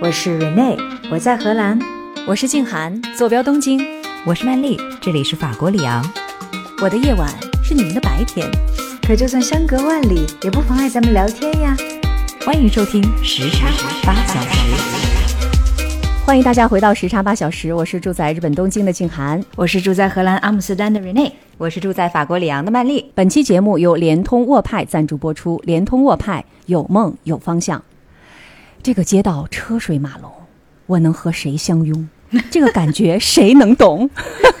[0.00, 0.76] 我是 Rene，
[1.10, 1.78] 我在荷兰；
[2.26, 3.78] 我是静涵，坐标东京；
[4.26, 6.04] 我是曼丽，这里是法国里昂。
[6.82, 7.28] 我的夜晚
[7.62, 8.50] 是你们的白天，
[9.06, 11.76] 可就算相隔万里，也不妨碍咱们聊天呀。
[12.44, 13.68] 欢迎收听时差
[14.04, 14.74] 八小时，
[16.26, 17.72] 欢迎大家回到时差八小时。
[17.72, 23.10] 我是住在日本东京的静涵，我是住在荷兰阿姆斯特丹的 Rene，我是住在法国里昂的曼丽。
[23.14, 27.82] 本期节目由联通沃派赞助播出，联通沃派有梦有方向。
[28.84, 30.30] 这个街道车水马龙，
[30.84, 32.06] 我能和谁相拥？
[32.50, 34.10] 这个感觉谁能懂？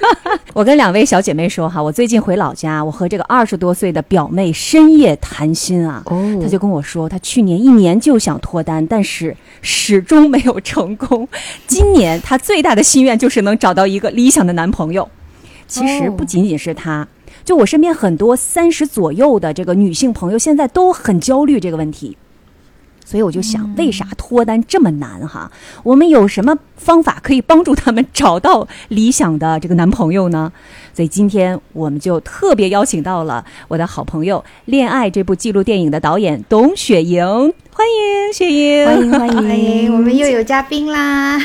[0.54, 6.02] 我跟两位小姐妹说哈，我最近回老家，我和这个二十多岁的表妹深夜谈心啊。
[6.06, 11.28] 哦，她就跟我说，她去年一年就想脱单，但是始终没有成功。
[11.66, 15.06] 今年她最大的心愿就是能找到一个理想的男朋友。
[15.66, 17.06] 其实不仅仅是她，
[17.44, 22.16] 就我身边很多三十左右的这个女性朋友，现在都很焦虑这个问题。
[23.04, 25.50] 所以我就想，为啥脱单这么难哈？
[25.82, 30.50] 我们有什么方法可以帮助他们找到理想的这个男朋友呢？
[30.94, 37.24] 所以今天我们就特别邀请到了我的好朋友《恋爱》这部纪录电影的导演董雪莹，
[37.72, 41.38] 欢迎雪莹，欢迎欢迎欢迎，我们又有嘉宾啦！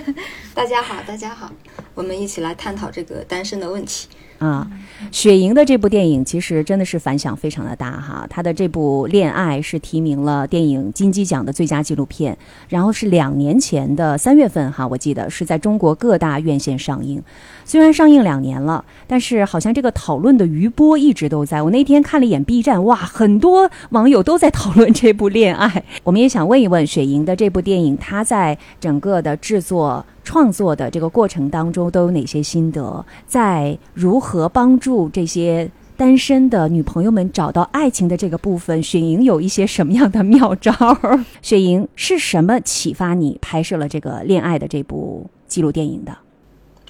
[0.54, 1.50] 大家好，大家好，
[1.94, 4.08] 我们一起来探讨这个单身的问题。
[4.38, 4.68] 啊，
[5.10, 8.26] 雪莹的这部电影其实真的是反响非常的大哈。
[8.28, 12.36] 她的这部《恋爱》是提名了电影金鸡奖的最佳纪录片，
[12.68, 17.22] 然后是两年前的三月份哈，我记得是在中国各大院线上映。
[17.66, 21.60] 虽然上映两年了，但是好像这个讨论的余波一直都在。
[21.60, 25.68] 我那天看了一眼 B 站，哇，很多网友都在讨论这部《恋爱》。
[26.04, 30.06] 我们也想问一问雪莹的这部电影，它在整个的制作。
[30.24, 33.06] 创作的这个过程当中都有哪些心得？
[33.28, 40.72] 在如何帮助这些单身的女朋友们找到爱情的这个部分，雪莹有一些什么样的妙招？
[41.42, 46.18] 雪莹是什么启发你拍摄了这个恋爱的这部纪录电影的？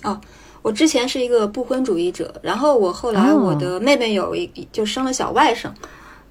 [0.03, 0.19] 哦，
[0.67, 5.69] 我之前是一个不婚主义者，然后我后来我的妹妹有一就生了小外甥，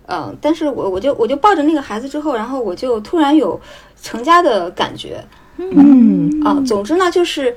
[0.07, 3.57] 嗯，但是我我就我就抱着那个孩子之后，然后我就突然有
[4.01, 5.24] 成家的感觉。
[5.56, 7.56] 嗯啊，总之呢，就是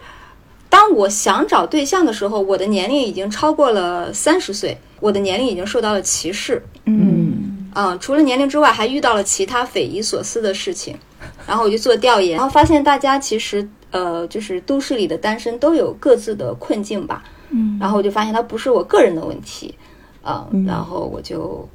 [0.69, 6.62] 当我想找对象的时候，我的年龄已经超过了三十岁，我的年龄已经受到了歧视。
[6.84, 10.97] 嗯啊，除了年龄之外，还遇到了其他匪夷所思的事情。
[11.44, 17.25] 然后我就做调研，然后发现大家其实呃，就是都市里的单身都有各自的困境吧。
[17.50, 19.75] 嗯，然后我就发现它不是我个人的问题
[20.22, 21.66] 啊，然后我就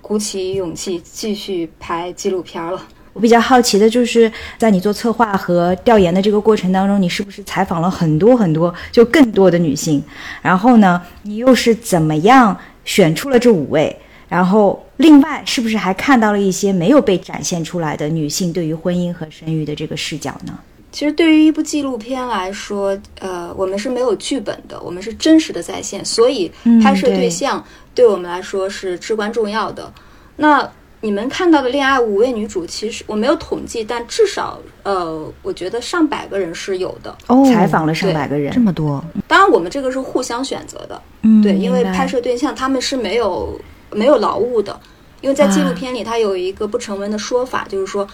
[0.00, 2.82] 鼓起勇气继续拍纪录片了。
[3.12, 10.02] 我比较好奇的就是，在你做策划和调研的这个过程当中，你是不是采访了很多很多，就更多的女性？
[10.40, 13.96] 然后呢，你又是怎么样选出了这五位？
[14.28, 20.56] 然后，另外是不是还看到了一些没有被展现出来的女性对于婚姻和生育的这个视角呢？
[20.92, 26.50] 其实，对于一部纪录片来说，呃，我们是没有剧本的，我们是真实的在线，所以
[26.82, 27.64] 拍摄对象
[27.94, 29.92] 对我们来说是至关重要的。
[30.36, 30.68] 那。
[31.02, 37.16] 你们看到的恋爱五位女主，其实我没有统计，但至少呃，我觉得上百个人是有的。
[37.28, 39.02] 哦，采访了上百个人，这么多。
[39.26, 41.00] 当然，我们这个是互相选择的。
[41.22, 43.58] 嗯，对，因为拍摄对象他们是没有
[43.90, 44.78] 没有劳务的，
[45.22, 48.06] 因为在纪录片里，它有一个不成文的说法，就是说，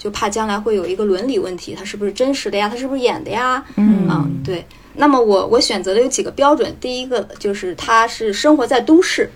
[0.00, 2.70] 就怕将来会有一个伦理问题，他是不是真实的呀？
[2.70, 3.62] 他是不是演的呀？
[3.76, 4.64] 嗯，对。
[4.94, 9.30] 那么我我选择的有几个标准，第一个就是他是生活在都市，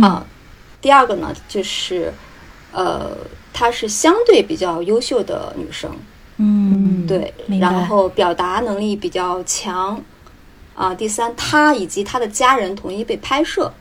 [0.00, 0.26] 啊。
[0.80, 2.10] 第二个呢，就是，
[2.72, 3.10] 呃，
[3.52, 5.90] 她是相对比较优秀的女生，
[6.36, 10.00] 嗯，对，然后表达能力比较强，
[10.76, 13.72] 啊，第三，她以及她的家人同意被拍摄，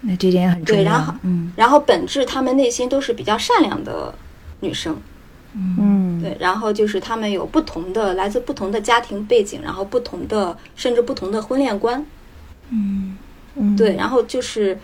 [0.00, 0.82] 那这点很重要。
[0.82, 4.14] 对，然后，嗯，然后本质她们内心都是比较善良的
[4.60, 4.96] 女生，
[5.56, 12.04] 嗯，对，然后就是他们有不同的来自不同的家庭背景，然后不同的甚至不同的婚恋观，
[12.70, 13.16] 嗯，
[13.76, 14.78] 对，然后就是，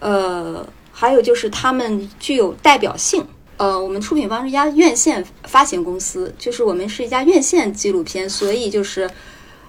[0.00, 0.66] 呃。
[0.98, 3.22] 还有就是他们具有代表性。
[3.58, 9.06] 呃，我们出品方是一家院线发行公司，就是我们是一家院线纪录片，所以就是，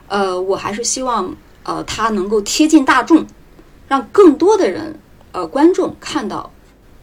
[0.08, 3.28] 呃，我还是希望呃它能够贴近大众，
[3.90, 4.98] 让更多的人
[5.34, 6.50] 呃观众看到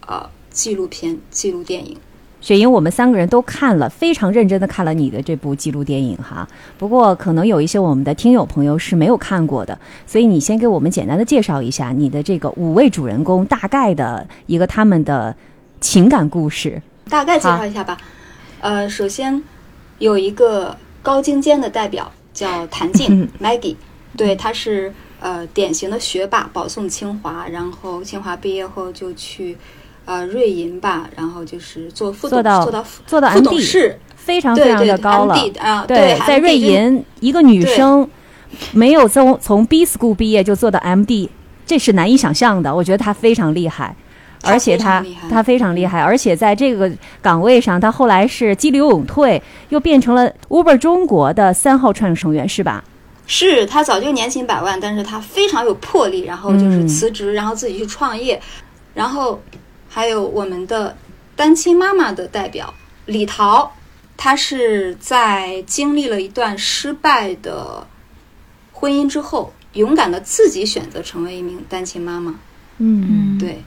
[0.07, 1.95] 呃纪录片、纪录电影。
[2.45, 6.47] 雪莹，我们三个人都看了，非常认真的看了你的这部纪录电影哈。
[6.77, 9.75] 不过，可能有一些我们的听友朋友是没有看过的，
[10.05, 15.35] 所以你先给我们简单的介绍一下你的这个五位主人公大概的一个他们的
[15.81, 16.79] 情感故事。
[17.09, 17.97] 大概介绍一下吧。
[18.59, 19.41] 呃，首先
[19.97, 23.75] 有一个高精尖的代表叫谭静 Maggie，
[24.15, 29.57] 对，她是呃典型的学霸，保送清华，然后清华毕业后就去。
[30.05, 35.35] 呃瑞银吧，然后就是做副做到做到副做到副董 MD 事，非常非常的高了。
[35.59, 38.07] 啊，对，在瑞银，一个女生
[38.71, 41.29] 没有从从 B school 毕业就做到 MD，
[41.65, 42.73] 这是难以想象的。
[42.73, 43.95] 我觉得她非常厉害，
[44.43, 46.91] 而且她她非常厉害，而且在这个
[47.21, 52.83] 岗位上，她后来是激流勇退，又变成了 Uber 中国的三号创始成员，是吧？
[53.27, 58.39] 是他早就年薪百万，但是他非常有魄力，然后就是嗯辞职，然后自己去创业，
[58.93, 59.41] 然后
[59.95, 60.93] 还有我们的
[61.37, 62.73] 单亲妈妈的代表
[63.05, 63.71] 李桃，
[64.17, 67.87] 她是在经历了一段失败的
[68.73, 72.35] 婚姻之后，勇敢的自己选择成为一名单亲妈妈。
[72.79, 73.63] 嗯，对，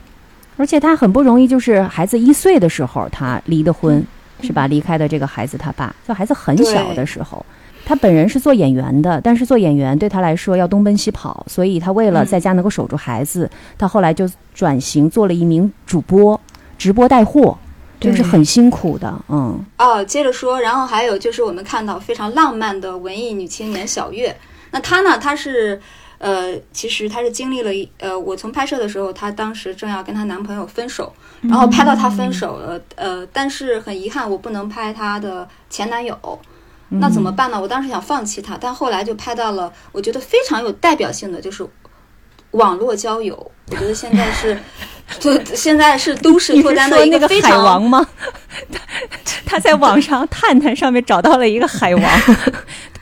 [0.55, 4.05] 而且她很不容易，就是孩子一岁的时候，她离的婚，
[4.43, 4.67] 是吧？
[4.67, 7.43] 离开的这个孩子他爸，就孩子很小的时候。
[7.89, 13.49] 她本人是做演员的，但是做演员对她来说要东奔西跑，所以她为了在家能够守住孩子，
[13.79, 16.39] 她后来就转型做了一名主播，
[16.77, 17.57] 直播带货，
[17.99, 19.59] 就是很辛苦的，嗯。
[19.79, 24.37] 哦，接着说，然后还有就是我们看到非常浪漫的文艺女青年小月，
[24.69, 25.81] 那她呢，她是
[26.19, 36.15] 呃，其实她是经历了一呃，我从拍摄的时候，她当时正要跟她男朋友分手，然后拍到她分手了，呃，但是很遗憾，我不能拍她的前男友。
[36.89, 37.61] 那怎么办呢？
[37.61, 41.65] 我当时想放弃它，但后来就拍到了，我觉得非常有代表性的，就是
[42.51, 43.51] 网络交友。
[43.71, 44.59] 我觉得现在是，
[45.17, 48.05] 就现在是都市脱单的那个海非常王吗？
[48.71, 48.79] 他
[49.45, 52.03] 他在网上探探上面找到了一个海王。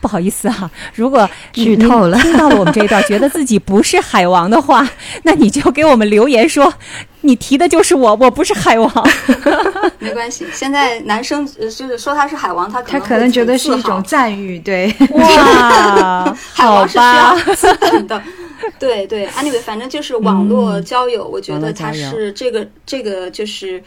[0.00, 4.88] 不好意思啊，如果剧透了您听到了我们这一段，觉得自己不是海王的话，
[5.24, 6.72] 那你就给我们留言说，
[7.22, 9.08] 你提的就是我，我不是海王。
[9.98, 18.22] 没关系，现在男生呃就是说他是海王，他可他可能觉得是一种赞誉，对，哇，好海王是需吧要，资本的。
[18.78, 23.82] 对对，anyway，反正就是网络交友，我觉得它是这个这个就是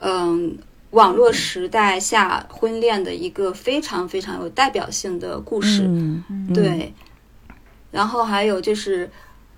[0.00, 0.58] 嗯。
[0.94, 6.22] 网络时代下婚恋的一个非常非常有代表性的故事，嗯，
[6.54, 6.94] 对。
[7.90, 9.10] 然后还有就是，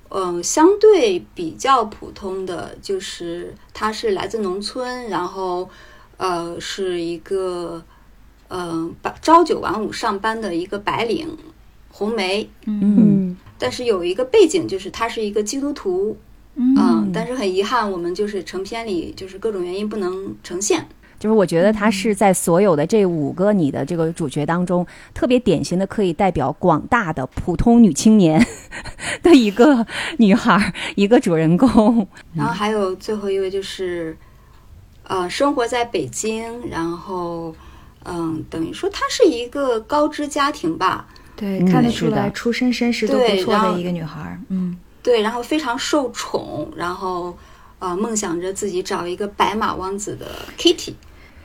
[0.09, 5.69] 嗯、相对比较普通的就是他是来自农村，然后
[6.17, 7.85] 呃是一个
[8.49, 11.37] 嗯、呃朝九晚五上班的一个白领
[11.91, 13.16] 红梅，嗯
[13.59, 16.17] 但是有一个背景就是他是一个基督徒，
[16.55, 20.87] 嗯、但是很遗憾，我们就是成片里就是各种原因不能呈现。
[21.19, 28.47] 就是我觉得她是在所有的这五个你的这个主角当中，特别典型的可以代表广大的普通女青年
[29.23, 29.87] 的一个
[30.19, 32.07] 女孩儿，一个主人公。
[32.37, 34.15] 然后还有最后一位就是，
[35.05, 37.57] 呃，生活在北京，然后，
[38.05, 47.37] 嗯，等于说她是一个高知家庭吧，对，嗯看得出来出身身世都不错的一个女孩儿，嗯，对，然后非常受宠，然后，
[47.79, 50.27] 呃，梦想着自己找一个白马王子的
[50.59, 50.95] Kitty。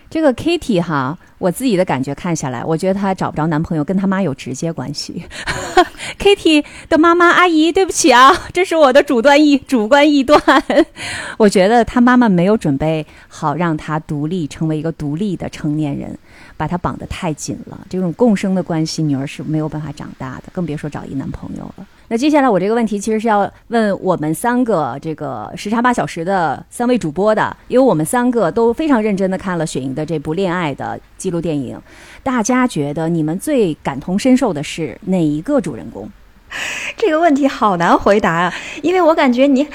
[0.10, 5.24] 这个 Kitty 哈，我自己的感觉看下来，我觉得她找不着男朋友跟她妈有直接关系。
[6.20, 10.42] Kitty 的妈妈阿姨，对不起啊，这是我的主观意主观臆断。
[11.38, 16.18] 我觉得她妈妈没有准备好让她独立，成为一个独立的成年人，
[16.62, 17.88] 把她绑得太紧了。
[17.90, 21.88] 这种共生的关系，女儿是没有办法长大的，更别说找一男朋友了。
[22.08, 31.82] 那接下来我这个问题其实是要问我们三个这个时差八小时的三位主播的，因为我们三个都非常认真的看了雪莹的这部恋爱的记录电影。
[32.22, 36.08] 大家觉得你们最感同身受的是哪一个主人公？
[36.98, 39.66] 这个问题好难回答啊，因为我感觉你，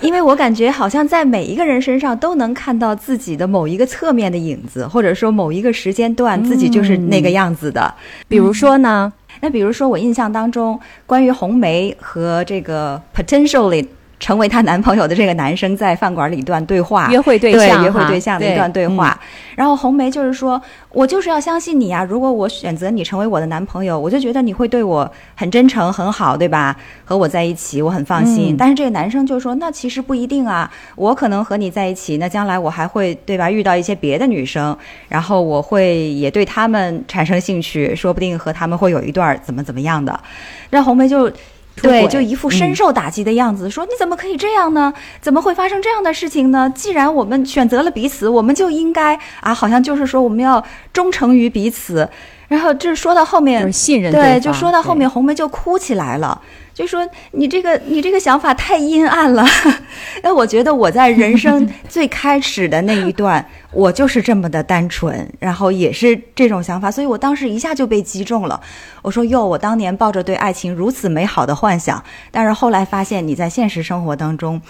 [0.00, 7.94] 因为我感觉好像在每一个人身上都能看到自己的某一个侧面的影子，或者说某一个时间段自己就是那个样子的。
[8.28, 9.12] 比如说呢？
[9.40, 13.84] 那比如说，我印象当中，关于红梅和这个 potentially
[14.18, 19.18] 成为她男朋友的这个男生在饭馆里一段对话，约会对对象哈，约会对象的一段对嗯话。
[19.54, 22.02] 然后红梅就是说，我就是要相信你啊！
[22.02, 26.76] 如果我选择你成为我的男朋友，我就觉得你会对我很真诚、很好，对吧？
[27.04, 28.54] 和我在一起，我很放心。
[28.54, 34.76] 嗯但是这个男生就说，那其实不一定啊，我可能和你在一起，那将来我还会对吧遇到一些别的女生，
[35.08, 40.18] 然后我会也对他们产生兴趣，说不定和他们会有一段怎么怎么样的。
[40.70, 41.30] 让红梅就。
[41.82, 44.92] 对，就一副深受打击的样子，说你怎么可以这样呢？
[45.20, 46.72] 怎么会发生这样的事情呢？
[46.74, 52.08] 既然我们选择了彼此，我们就应该啊，好像就是说我们要忠诚于彼此。
[52.48, 56.40] 然后就是说到后面，就是信任对，方就说到后面，红梅就哭起来了，
[56.72, 59.44] 就说你这个你这个想法太阴暗了。
[60.22, 68.60] 那 我觉得我在人生 最开始的那一段，我就是这么的单纯，然后也是这种想法，所以我当时一下就被击中了。
[69.02, 74.60] 我说哟，我当年抱着对爱情如此美好的幻想，但是后来发现你在现实生活当中，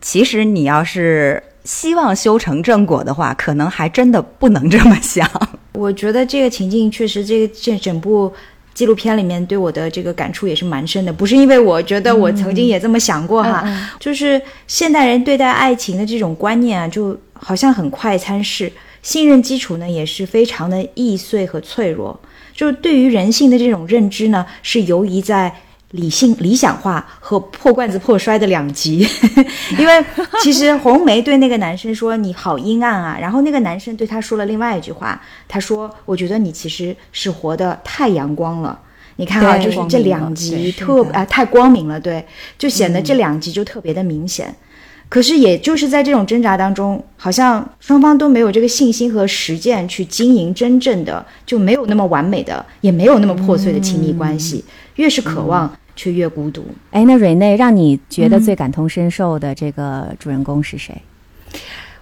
[0.00, 1.42] 其实你要是。
[1.64, 5.28] 希望修成正果的话，可能还真的不能这么想。
[5.78, 8.32] 我觉得这个情境确实，这个这整部
[8.74, 11.12] 纪录片里面对我的这个感触也是蛮深的。
[11.12, 13.64] 不是因为我觉得我曾经也这么想过哈，
[14.00, 22.18] 就是现代人对待爱情的这种观念啊，就好像很快餐式，信任基础呢也是非常的易碎和脆弱。
[22.52, 25.54] 就是对于人性的这种认知呢，是游移在。
[25.92, 28.98] 理性理想化和破罐子破摔的两极，
[29.78, 30.04] 因为
[30.42, 35.18] 其实红梅对那个男生说你好阴暗啊，然后那个男生对他说了另外一句话，
[35.48, 38.78] 他说我觉得你其实是活得太阳光了，
[39.16, 42.22] 你看啊，就是这两极特啊太光明了，对，
[42.58, 44.54] 就显得这两极就特别的明显。
[45.10, 54.62] 可是也就是在这种挣扎当中，好像双方都没有这个信心和实践去经营真正的，就没有那么完美的，也没有那么破碎的亲密关系。
[54.98, 56.64] 越是渴望，却越孤独。
[56.90, 60.94] 哎，那瑞内让你觉得最感同身受的这个主人公是谁？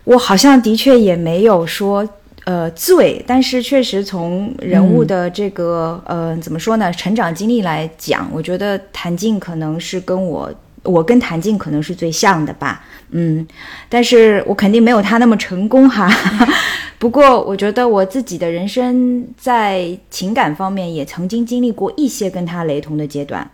[0.04, 2.08] 我好像的确也没有说
[2.44, 10.50] 呃最，但是确实从人物的这个呃怎么说呢，成长经历来讲，我觉得谭静可能是跟我，
[10.82, 12.84] 我跟谭静可能是最像的吧。
[13.10, 13.46] 嗯，
[13.88, 16.10] 但是我肯定没有他那么成功哈。
[16.98, 23.48] 不过，我觉得我自己的人生在情感方面也曾经经历过一些跟他雷同的阶段，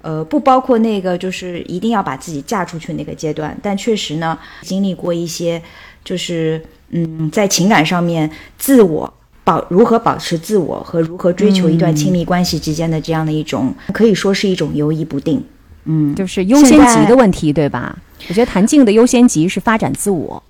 [0.00, 5.60] 呃，不包括那个就是一定要把自己嫁出去那个阶段，但确实呢，经历过一些，
[6.04, 15.42] 就是嗯，在情感上面自我保如何保持自我和如何追求一段亲密关系之间的这样的一种，可以说是一种犹疑不定。
[15.86, 17.98] 嗯，就是优先级的问题，对吧？
[18.28, 20.42] 我觉得谭静的优先级是发展自我。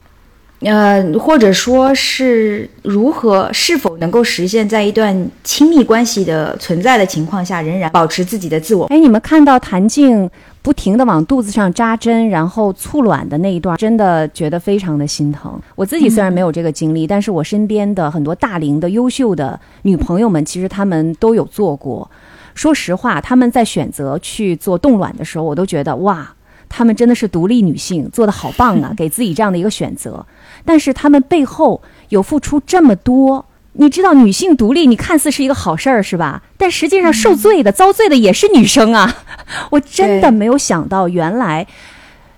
[0.65, 8.87] 呃，或者说是如何是否能够实现，在一段亲密关系的存在的情况下，仍然保持自己的自我？
[8.87, 10.29] 哎，你们看到谭静
[10.63, 15.61] 不停地往肚子上扎针，然后促卵的那一段，真的觉得非常的心疼。
[15.75, 22.11] 我自己虽然没有这个经历，但是我身边的很多大龄的优秀的女朋友们，其实她们都有做过。
[22.55, 26.35] 说实话，她们在选择去做冻卵的时候，我都觉得哇。
[26.69, 28.93] 她们真的是独立女性，做的好棒啊！
[28.97, 30.25] 给自己这样的一个选择，
[30.65, 33.45] 但是她们背后有付出这么多。
[33.77, 36.41] 你知道，女性独立，你看似是一个好事儿，是吧？
[36.57, 39.13] 但实际上受罪的、遭罪的也是女生啊！
[39.71, 41.67] 我真的没有想到，原来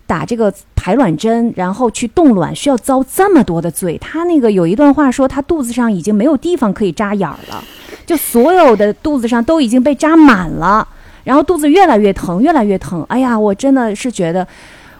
[0.07, 3.99] 打这个排卵针，然后去冻卵，需要遭这么多的罪。
[3.99, 7.63] 她那个有一段话说，她肚子上已经没有地方可以扎眼儿了，
[8.07, 10.89] 就所有的肚子上都已经被扎满了。
[11.27, 13.03] 然后肚子越来越疼，越来越疼。
[13.09, 14.47] 哎呀，我真的是觉得，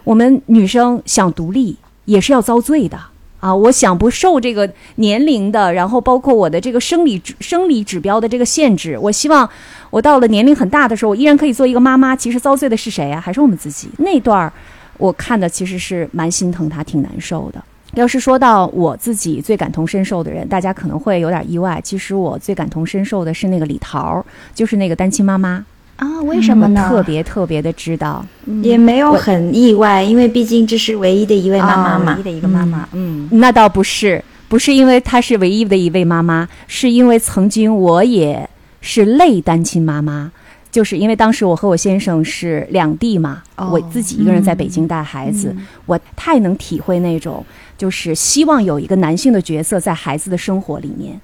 [0.03, 2.99] 我们女生想独立也是要遭罪的
[3.39, 3.55] 啊！
[3.55, 8.97] 我想不受这个年龄的，然后包括我的这个生理生理指标的这个限制。
[8.99, 9.49] 我希望
[9.89, 12.13] 我到了年龄很大的时候，我依然可以做一个妈妈。
[12.13, 13.21] 其实遭罪的是谁啊？
[13.21, 13.87] 还是我们自己？
[13.99, 14.51] 那段儿
[14.97, 17.63] 我看的其实是蛮心疼她，挺难受的。
[17.93, 21.79] 要是说到我自己最感同身受的人，大家可能会有点意外。
[21.81, 24.21] 其实我最感同身受的是那个李桃，
[24.53, 25.63] 就是那个单亲妈妈。
[25.97, 26.87] 啊，为什么呢？
[26.87, 28.25] 特别特别的知道，
[28.61, 32.87] 也没有很意外，因为毕竟这是唯一的一位妈妈嘛，唯一的一个妈妈。
[32.93, 38.47] 嗯，那倒不是，不是因为她是唯一的一位妈妈，是因为曾经我也
[38.79, 40.31] 是类单亲妈妈，
[40.69, 45.55] 就是因为当时我和我先生是两地嘛，我自己一个人在北京带孩子，
[45.87, 47.43] 我太能体会那种，
[47.75, 51.19] 就是希望有一个男性的角色在孩子的生活里面。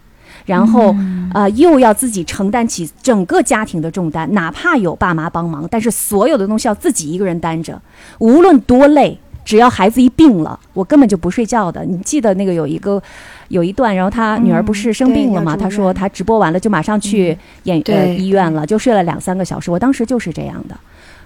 [0.45, 0.95] 然后，
[1.33, 7.81] 呃，又要自己承担起整个家庭的重担，哪怕有爸妈帮忙，但是所有的东西要自己一个人担着，
[8.19, 11.85] 无论多累，只要孩子一病了，我根本就不睡觉的。
[11.85, 13.01] 你记得那个有一个，
[13.47, 15.55] 有一段，然后他女儿不是生病了吗？
[15.55, 19.71] 他说他直播完了就马上去演呃医院了，就睡了两三个小时。
[19.71, 20.75] 我当时就是这样的，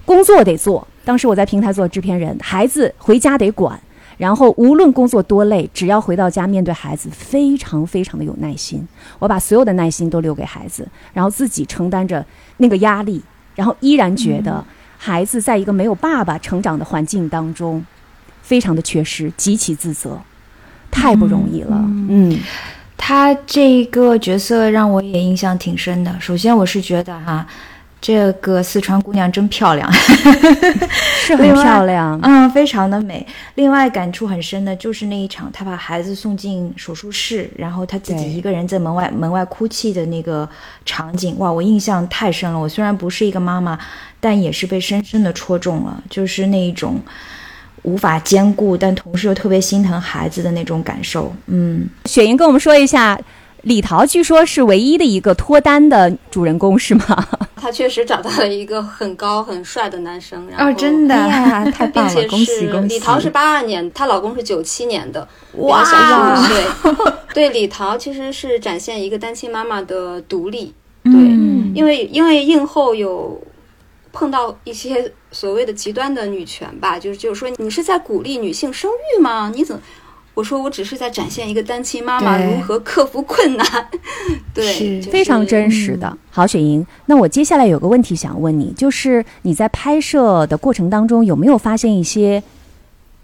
[0.06, 3.80] 工作得做，当时我在平台做制片人，孩子回家得管。
[4.18, 8.86] 然后无论工作多累，只要回到家面对孩子，非常非常的有耐心。
[9.20, 12.26] 我把所有的耐心都留给孩子，然后自己承担着
[12.58, 13.22] 那个压力，
[13.56, 14.64] 然后依然觉得
[14.98, 17.86] 孩子在一个没有爸爸成长的环境当中，
[18.42, 20.20] 非常的缺失，极其自责，
[20.90, 21.78] 太不容易了。
[22.10, 22.40] 嗯，
[22.98, 26.20] 他这个角色让我也印象挺深的。
[26.20, 27.46] 首先，我是觉得哈。
[28.00, 29.92] 这个四川姑娘真漂亮，
[31.26, 33.26] 是很漂亮，嗯，非常的美。
[33.56, 40.48] 另外感触很深的就是那一场，她把孩子送进手术室，然后她自己一个人在门外门外哭泣的那个
[40.86, 42.58] 场景，哇，我印象太深了。
[42.58, 43.78] 我虽然不是一个妈妈，
[44.20, 47.02] 但也是被深深的戳中了，就是那一种
[47.82, 51.36] 无法兼顾，但同时又特别心疼孩子的那种感受。
[51.48, 53.20] 嗯，雪莹跟我们说一下。
[53.64, 57.28] 李桃据说是唯一的一个脱单的主人公，是吗？
[57.58, 62.96] 她确实找到了一个很高很帅的男生，然后哦，真的，哎呀， 太并棒了，且恭喜是恭喜！
[62.96, 67.14] 李桃是八二年，她老公是九七年的，哇比她小十五岁。
[67.34, 70.74] 对，李桃其实是展现一个单亲妈妈的独立。
[71.04, 73.42] 对，嗯因为因为映后有
[74.14, 79.52] 碰到一些所谓的极端的女权吧，就是就是说你是在鼓励女性生育吗？
[79.54, 79.82] 你怎么？
[80.38, 83.66] 我说我只是在展现一个单亲妈妈如何克服困难，
[84.54, 86.16] 对，是就是非常真实的。
[86.30, 92.44] 好，雪莹，那我接下来有个问题想问你，就是你在拍摄的过程当中有没有发现一些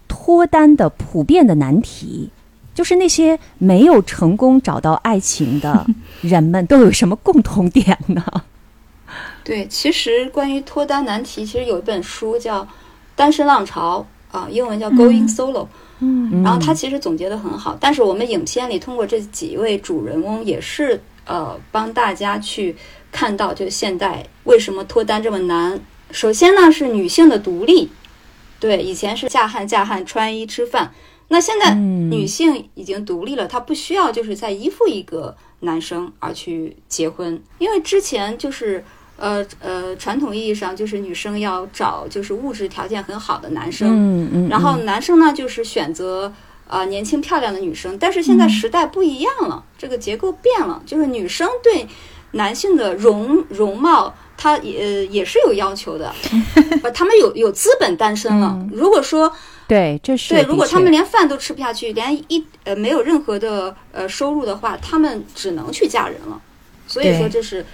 [0.08, 2.30] 脱单的普遍的难题？
[2.74, 5.86] 就是那些没有成功找到爱情的
[6.20, 8.24] 人们都有什么共同点呢？
[9.44, 12.64] 对，其实关于脱单难题，其实有一本书叫
[13.14, 14.04] 《单身浪潮》
[14.36, 15.62] 啊，英文叫《Going Solo》。
[15.62, 15.68] 嗯
[16.42, 22.74] 然后他其实总结的很好，但是我们影片里通过这几位主人翁，也是呃帮大家去
[23.10, 25.80] 看到，就现代为什么脱单这么难。
[26.10, 27.90] 首先呢是女性的独立，
[28.58, 30.92] 对，以前是嫁汉嫁汉穿衣吃饭，
[31.28, 38.84] 那现在嗯女性已经独立了，她不需要就是在依附一个男生而去结婚，因为之前就是。
[39.16, 46.32] 呃呃，传统意义上就是女生要找就是物质条件很好的男生，嗯嗯，然后男生呢，就是选择
[46.66, 51.86] 呃年轻漂亮的女生，但是现在时代不一样了，这个结构变了，就是女生对
[52.32, 56.12] 男性的容容貌，她也、呃也是有要求的，
[56.82, 58.58] 不， 他们有有资本单身了。
[58.72, 59.32] 如果说
[59.68, 66.40] 对，这是对，如果他们连饭都吃不下去，连一呃没有任何的呃收入的话，他们只能去嫁人了。
[66.88, 67.64] 所以说对这是。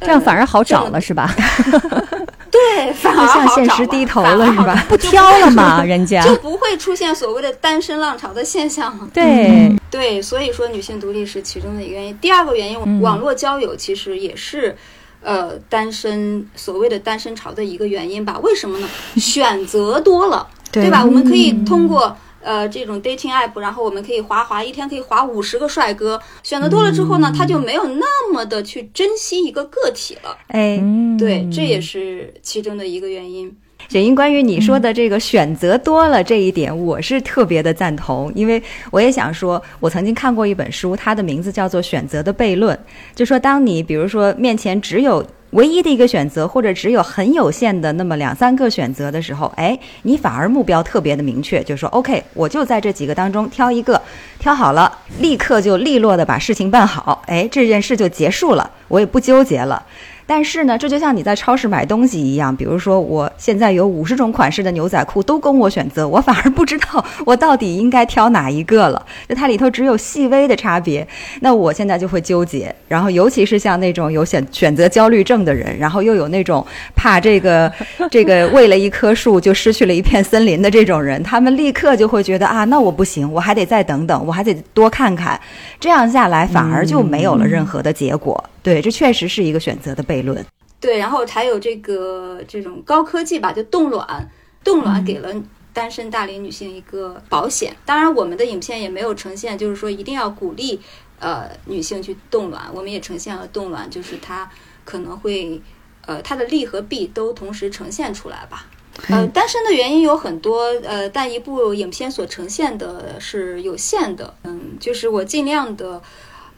[0.00, 1.32] 这样反而好找了，是吧？
[2.50, 9.08] 对，反而向好找了 现实低头反而好了是吧找不挑了嘛，人家就不会出现所谓的单身浪潮的现象了。
[9.12, 12.16] 对，对，所以说女性独立是其中的一个原因。
[12.18, 14.76] 第二个原因，嗯网络交友其实也是，
[15.22, 18.38] 呃，单身所谓的单身潮的一个原因吧？
[18.42, 18.88] 为什么呢？
[19.16, 21.04] 选择多了，对吧？
[21.04, 22.16] 我们可以通过。
[22.46, 26.20] 呃，这种 dating app，然后我们可以划划，一天可以划五十个帅哥。
[26.44, 30.38] 选择多了之后呢，他就没有那么的去珍惜一个个体了。
[30.46, 33.52] 哎，嗯，对，这也是其中的一个原因。
[33.88, 42.76] 雪英，关于你说的这个选择多了这一点，我是特别的赞同，因为我也想说，我曾经看过一本书，它的名字叫做《选择的悖论》，
[43.14, 45.24] 就说当你比如说面前只有
[45.56, 53.98] 唯一的一个选择，或者只有很有限的那么两三个选择的时候，哎，你反而目标特别的明确，就说 OK，我就在这几个当中挑一个，
[54.38, 59.82] 挑好了，立刻就利落的把事情办好，哎，这件事就结束了，我也不纠结了。
[60.26, 69.06] 但是呢，这就像你在超市买东西一样，比如说我现在有五十种款式的牛仔裤都供我选择，我反而不知道我到底应该挑哪一个了。
[69.28, 71.06] 就它里头只有细微的差别，
[71.40, 72.74] 那我现在就会纠结。
[72.88, 77.72] 然后尤其是像那种有选选择焦虑症的人，然后又有那种怕这个
[78.10, 85.40] 这个为了一棵树就失去了一片森林的这种人，他们立刻就会觉得啊，那我不行，我还得再等等，我还得多看看。
[85.78, 88.42] 这样下来反而就没有了任何的结果。
[88.66, 90.44] 对，这确实是一个选择的悖论。
[90.80, 94.28] 对，然后还有这个这种高科技吧，就冻卵，
[94.64, 95.32] 冻卵给了
[95.72, 97.76] 单身大龄女性一个保险。
[97.84, 100.80] 当然，我们的影片也没有呈现，就是说一定要鼓励
[101.20, 104.50] 呃女性去冻卵，我们也呈现了冻卵，就是它
[104.84, 105.62] 可能会
[106.04, 108.66] 呃它的利和弊都同时呈现出来吧。
[109.10, 116.02] 呃，单身的原因有很多，呃，但一部影片所呈现的是有限的，嗯，就是我尽量的。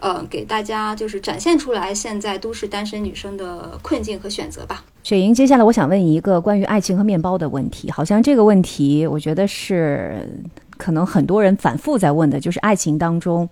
[0.00, 4.84] 呃，给大家就是展现出来现在都市单身女生的困境和选择吧。
[5.02, 7.90] 雪莹，接下来我想问一个关于爱情和面包的问题。
[7.90, 10.28] 好像这个问题，我觉得是
[10.76, 13.48] 可能很多人反复在问的，就是爱情当中，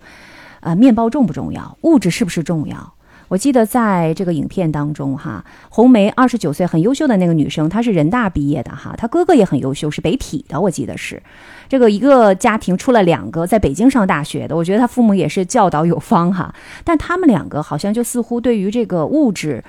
[0.61, 1.77] 呃，面包重不重要？
[1.81, 2.93] 物质是不是重要？
[3.27, 11.21] 我记得在这个影片当中，哈，红梅二十九岁，很优秀的那个女生，她是人大毕业的，哈，她哥哥也很优秀，是北体的，我记得是。
[11.67, 16.53] 这个一个家庭出了两个在北京上大学的，我觉得他父母也是教导有方哈。
[16.83, 19.63] 但他们两个好像就似乎对于这个物质。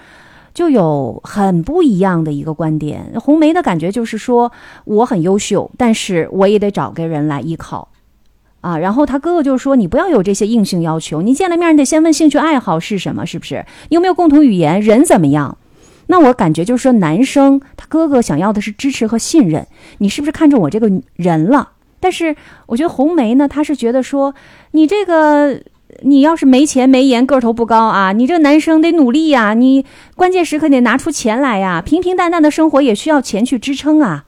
[0.54, 3.12] 就有很不一样的一个观点。
[3.20, 4.50] 红梅的感觉就是说，
[4.86, 7.86] 我很优秀，但是我也得找个人来依靠，
[8.68, 8.78] 啊。
[8.78, 13.64] 然后他哥哥就说，你不要有这些硬性要求，你见了面你得先问兴趣爱好是什么，是不是？
[13.88, 14.80] 你有没有共同语言？
[14.80, 15.56] 人怎么样？
[16.08, 19.66] 那我感觉就是说，男生他哥哥想要的是支持和信任，
[19.98, 21.70] 你是不是看中我这个人了？
[22.00, 24.34] 但是我觉得红梅呢，她是觉得说，
[24.72, 25.60] 你这个。
[26.02, 34.26] 你要是没钱没颜，个头不高啊，你这男生得努力呀、你关键时刻得拿出钱来呀、平平淡淡的生活也需要钱去支撑啊。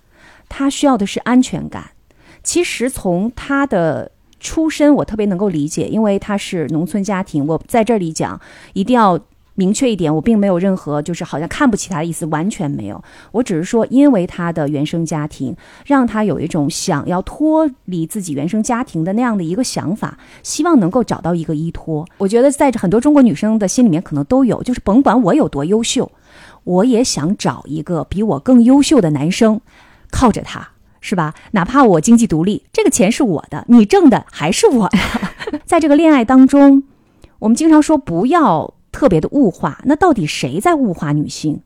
[0.49, 1.91] 他需要的是安全感。
[2.43, 7.47] 其实从他的出身我特别能够理解，因为他是农村家庭。
[7.47, 8.41] 我在这里讲，
[8.73, 9.21] 一定要
[9.55, 13.03] 明确一点，我并没有任何就是好像看不起他的意思，完全没有。
[13.33, 22.07] 我只是说，因为他的原生家庭，让他有一种想要脱离自己原生家庭的那样的一个想法，希望能够找到一个依托。
[22.17, 26.11] 我觉得在很多中国女生的心里面，可能都有，就是甭管我有多优秀，
[26.65, 29.61] 我也想找一个比我更优秀的男生，
[30.11, 30.71] 靠着他。
[31.01, 31.35] 是吧？
[31.53, 34.99] 哪怕我经济独立，这个钱是我的，你挣的还是我的。
[35.67, 36.83] 在这个恋爱当中，
[37.39, 41.63] 我们经常说不要特别的物化，那到底谁在物化女性？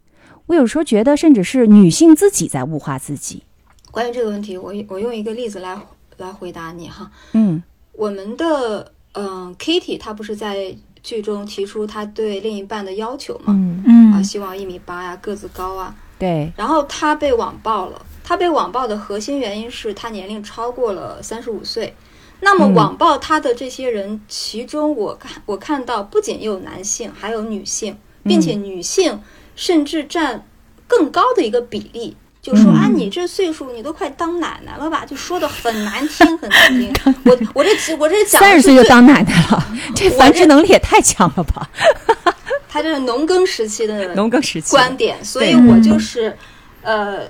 [0.47, 3.42] 我有时候觉得，甚至是女性自己在物化自己。
[3.90, 5.79] 关于这个问题，我我用一个例子来
[6.18, 7.11] 来回答你哈。
[7.33, 13.44] 嗯，我们的嗯，Kitty 她不是在剧中提出她对另一半的要求吗？
[13.49, 15.94] 嗯嗯啊，希望一米八呀，个子高啊。
[16.18, 18.01] 对，然后她被网暴了。
[18.25, 21.95] 他被网暴的核心原因是他年龄超过了三十五岁。
[22.41, 29.23] 那么网暴他的这些人，其中我看我看到不仅有男性，还有女性，并且女性
[29.55, 30.45] 甚至占
[30.87, 32.17] 更高的一个比例。
[32.43, 35.07] 就说啊，你这岁数，你都快当奶奶了吧？
[35.07, 36.93] 就说的很难听，很难听。
[37.25, 41.71] 我我这我这讲三十岁就当奶奶了， 这繁殖能力也太强了吧？
[42.69, 46.37] 他这是农耕时期的农耕时期观点，所以我就是
[46.83, 47.23] 呃。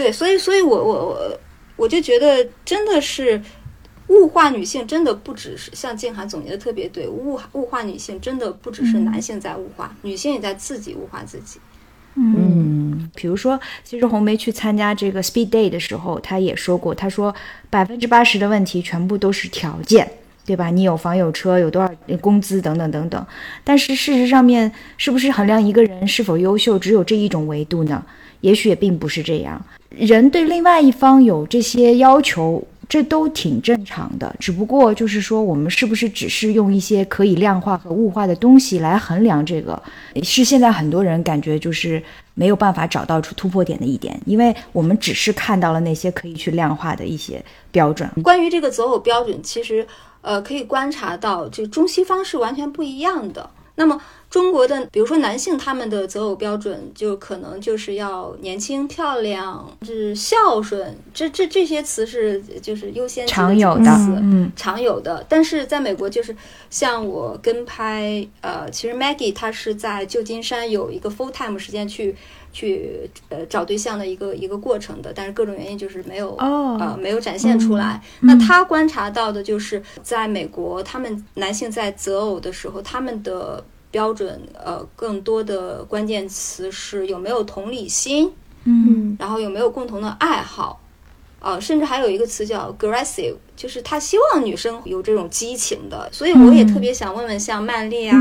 [0.00, 1.40] 对，所以，所以我，我，我，
[1.76, 3.38] 我就觉得，真的是
[4.08, 11.60] 物化女性，真的不只是像静涵总结的特别对，物物化女性，真的不只是男性在物化，女性也在自己物化自己。
[12.14, 17.34] 嗯，比如说，其实红梅去参加这个 Speed Day 的时候，她也说过，她说
[17.68, 20.10] 百分之八十的问题全部都是条件，
[20.46, 20.70] 对吧？
[20.70, 21.90] 你有房有车，有多少
[22.22, 23.26] 工资等等等等。
[23.62, 28.02] 但是事实上面，是不是衡量一个人是否优秀，只有这一种维度呢？
[28.40, 29.62] 也许也并不是这样。
[29.90, 34.34] 人对另外一方有这些要求，这都挺正常的。
[34.38, 39.80] 只不过就是说，我们是不是只是用一些可以量化和物化的东西来衡量这个，
[40.22, 42.02] 是现在很多人感觉就是
[42.34, 48.08] 没有办法找到出突破点的一点，因为我们只是看到了那些可以去量化的一些标准。
[48.22, 49.86] 关于这个择偶标准，其实
[50.22, 53.50] 呃可以观察到，这中西方是完全不一样的。
[53.74, 54.00] 那么。
[54.30, 65.26] 中国的，比如说男性，他们的择偶标准就可能就是要年轻、漂亮，是孝顺，这这这些词是就是优先常有的，嗯，常有的。
[65.28, 66.36] 但是在美国，就是
[66.70, 72.14] 像我跟拍，呃，其实 Maggie 她是在旧金山有一个 full time 时间去
[72.52, 78.00] 去呃找对象的一个一个过程的，但是各种原因就是没有哦，呃没有展现出来。
[78.20, 83.64] 那他观察到的就是在美国，他们男性在择偶的时候，他们的。
[83.92, 88.30] 标准，呃，更多的关键词是有没有同理心，
[88.62, 90.80] 嗯，然后有没有共同的爱好，
[91.40, 96.08] 呃，甚至还有一个词叫 aggressive，就是他希望女生有这种激情的。
[96.12, 98.16] 所以我也特别想问问，像曼丽啊、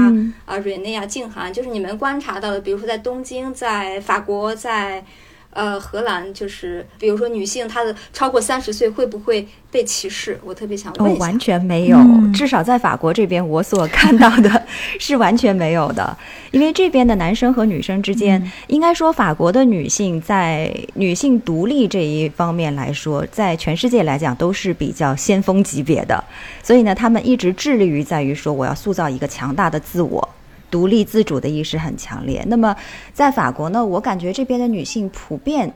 [0.46, 5.06] 啊瑞内啊、静涵，就是你们观察到的，比如说在东京、在法国、在。
[5.52, 10.40] 呃，荷兰就是，比如说女性她的超过三十岁会不会被歧视？
[10.44, 11.98] 我特别想问哦，完全没有，
[12.34, 14.64] 至少在法国这边我所 看到的
[15.00, 16.16] 是完全没有的。
[16.52, 26.24] 因为这边的男生和女生之间，应该说法国的女性在女性独立这一方面来说，在全世界来讲都是比较先锋级别的。
[26.62, 30.30] 所以呢，他们一直致力于在于说，我要塑造一个强大的自我。
[30.70, 32.44] 独立自主的意识很强烈。
[32.48, 32.76] 那么，
[33.14, 35.74] 在法国呢，我感觉这边的女性普遍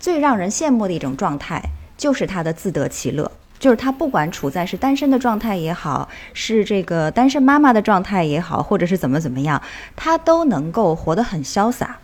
[0.00, 1.62] 最让人羡慕的一种状态，
[1.96, 3.30] 就是她的自得其乐。
[3.58, 9.62] 就是她不管处在是单身的状态也好，是这个单身妈妈的状态也好，或者是怎么怎么样，
[9.94, 11.98] 她都能够活得很潇洒，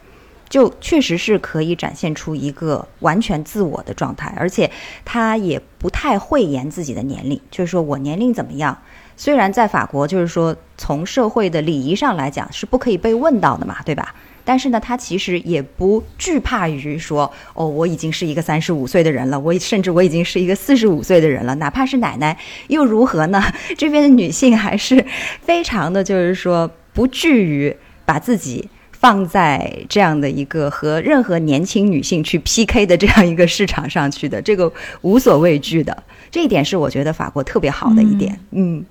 [0.49, 4.33] 就确实是可以展现出一个完全自我的状态。
[4.37, 4.71] 而且
[5.05, 8.79] 她也不太讳言自己的年龄，就是说我年龄怎么样。
[9.19, 14.15] 虽然在法国，就是说从社会的礼仪上来讲是不可以被问到的嘛，对吧？
[14.45, 23.43] 但是呢，他其实也不惧怕于说，哦，我已经是一个三十五岁的人了，我甚至我已经是一个四十五岁的人了，哪怕是奶奶又如何呢？
[23.77, 25.05] 这边的女性还是
[25.43, 27.77] 非常的，就是说不至于
[28.07, 38.83] 把自己放在这样的一个和任何年轻女性去 PK 的这样一个市场上去的，这个无所畏惧的，这一点是我觉得法国特别好的一点，嗯，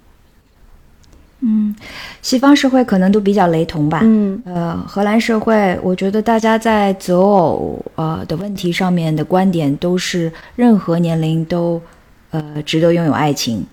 [2.21, 4.01] 西方社会可能都比较雷同吧。
[4.03, 11.79] 嗯，呃，荷兰社会，我觉得大家在择偶呃的问题上面的观点都是，任何年龄都
[12.31, 13.63] 呃值得拥有爱情，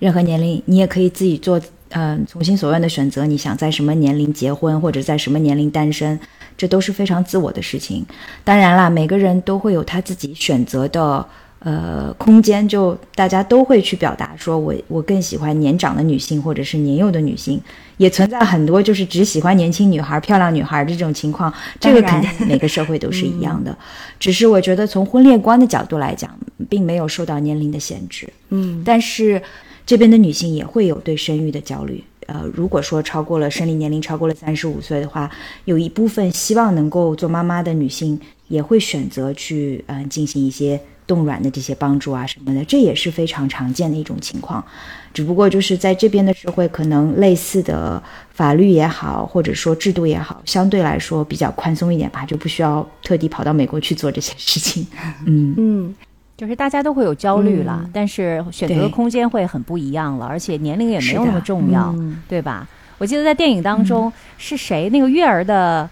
[0.00, 6.18] 任何年龄你也可以自己做嗯从心所愿的选择，你想在什么年龄结婚或者在什么年龄单身，
[6.56, 8.04] 这都是非常自我的事情。
[8.42, 11.24] 当然啦，每个人都会有他自己选择的
[11.64, 17.60] 呃空间，就大家都会去表达说我我更喜欢年长的女性或者是年幼的女性，
[17.96, 23.76] 也存在很多就是只喜欢年轻女孩、漂亮女孩这种情况，这个肯定每个社会都是一样的。
[24.18, 26.30] 只是我觉得从婚恋观的角度来讲，
[26.68, 28.28] 并没有受到年龄的限制。
[28.50, 29.40] 嗯，但是
[29.86, 32.02] 这边的女性也会有对生育的焦虑。
[32.26, 35.28] 呃，如果说超过了生理年龄超过了三十五岁的话，
[35.64, 40.80] 有一部分希望能够做妈妈的女性也会选择去嗯、呃进行一些
[41.12, 44.64] 冻卵的这些帮助啊什么的，这也是非常常见的一种情况。
[45.12, 54.86] 只不过就是在这边的社会，可能类似的法律也好，或者说制度也好，相对来说比较宽松一点吧，就不需要特地跑到美国去做这些事情。
[55.26, 55.94] 嗯嗯，
[56.34, 62.66] 就是大家都会有焦虑了，嗯但是选择的空间会很不一样了，而且年龄也没有那么重要，嗯对吧？
[62.96, 65.88] 我记得在电影当中、是谁那个月儿的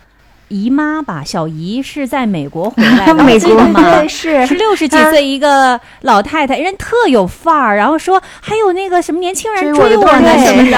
[0.50, 4.06] 姨妈吧，小姨是在美国回来的， 美国吗？
[4.08, 10.70] 是是六十几岁一个老太太，人特有范儿，然后说还有那个什么年轻人追追我我的多少什么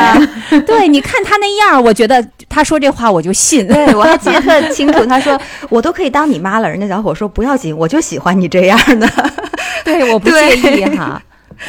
[0.50, 3.66] 的， 对，你看她那样，我觉得她说这话我就信。
[3.66, 6.68] 对我还记得特清楚，她说 我都可以当你妈了。
[6.68, 9.08] 人家小伙说不要紧，我就喜欢你这样的，
[9.84, 11.20] 对，我不介意哈。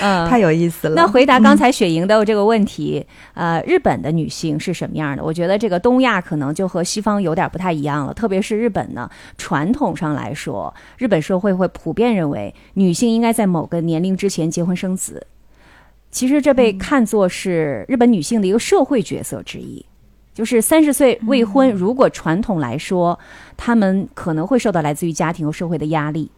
[0.01, 0.95] 嗯，太有意思了。
[0.95, 5.23] 那回答刚才雪莹的这个问题，呃，日本的女性是什么样的？
[5.23, 15.25] 我觉得这个东亚可能就和西方有点不太一样了，特别是日本呢，传统上来说，日本社会会普遍认为女性应该在某个年龄之前结婚生子。
[16.09, 19.83] 其实这被看作是日本女性的一个社会角色之一，
[20.33, 23.17] 就是三十岁未婚，如果传统来说，
[23.57, 26.29] 她们可能会受到来自于家庭和社会的压力，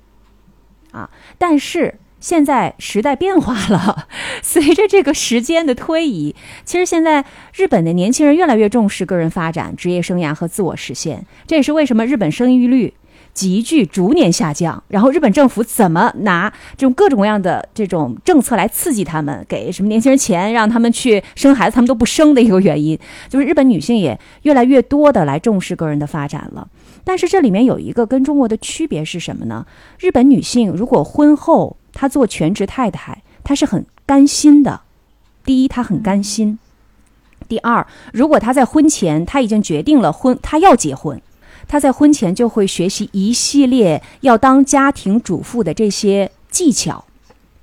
[0.91, 1.93] 啊，但是
[2.25, 4.07] 现在时代变化了，
[4.41, 6.33] 随着这个时间的推移，
[6.63, 11.23] 其实现在日本的年轻人越来越重视个人发展、职业生涯和自我实现。
[11.45, 12.91] 这也是为什么日本生育率
[13.31, 22.97] 急剧逐年下降，然后日本政府怎么拿这种各种各样的这种政策来刺激他们，给什么年轻人钱，让他们去生孩子，他们都不生的一个原因，
[23.29, 26.67] 就是日本女性也越来越多的来重视个人的发展了。
[27.03, 29.63] 但是这里面有一个跟中国的区别是什么呢？
[29.99, 34.81] 日本女性如果婚后她做全职太太，她是很甘心的。
[35.43, 36.59] 第一，她很甘心；
[37.47, 41.19] 第二，如果她在婚前她已经决定了婚，她要结婚，
[41.67, 47.05] 她在婚前就会学习一系列要当家庭主妇的这些技巧。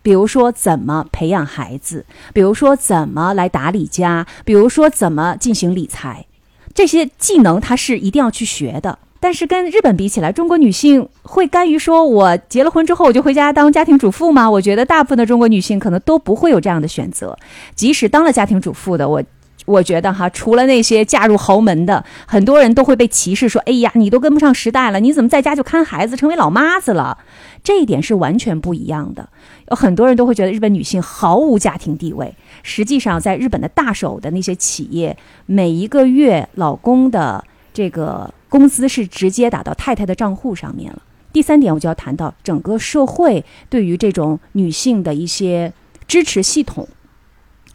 [0.01, 6.27] 比如说怎么培养孩子，比如说怎么来打理家，比如说怎么进行理财，
[6.75, 8.99] 这些技能她是一定要去学的。
[9.23, 14.51] 但是跟日本比起来，中国女性会甘于说我结了婚之后我就回家当家庭主妇吗？
[14.51, 17.39] 我觉得大部分的中国女性可能都不会有这样的选择。
[17.77, 19.23] 即使当了家庭主妇的，我
[19.65, 27.19] 我觉得哈，除了那些嫁入豪门的，很多人都会被歧视说：“哎呀，你都跟不上时代了，你怎么在家就看孩子，成为老妈子了？”
[27.63, 29.29] 这一点是完全不一样的。
[29.71, 32.35] 有很多人都会觉得日本女性毫无家庭地位。
[32.65, 41.03] 实际上，在日本的大手的那些企业，每一个月老公的这个工资是直接打到太太的账户上面了。
[41.33, 45.73] 第三点，我就要谈到整个社会对于这种女性的一些
[46.07, 46.89] 支持系统。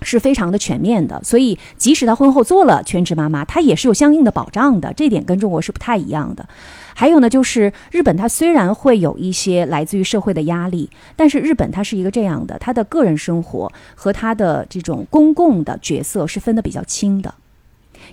[0.04, 6.48] 是非常的全面的，所以即使她婚后做了全职妈妈，她也是有相应的保障的，这点跟中国是不太一样的。
[6.94, 17.34] 还有呢，就是日本它虽然会有一些来自于社会的压力，但是日本它是一个这样的，她的个人生活和他的这种公共的角色是分得比较清的。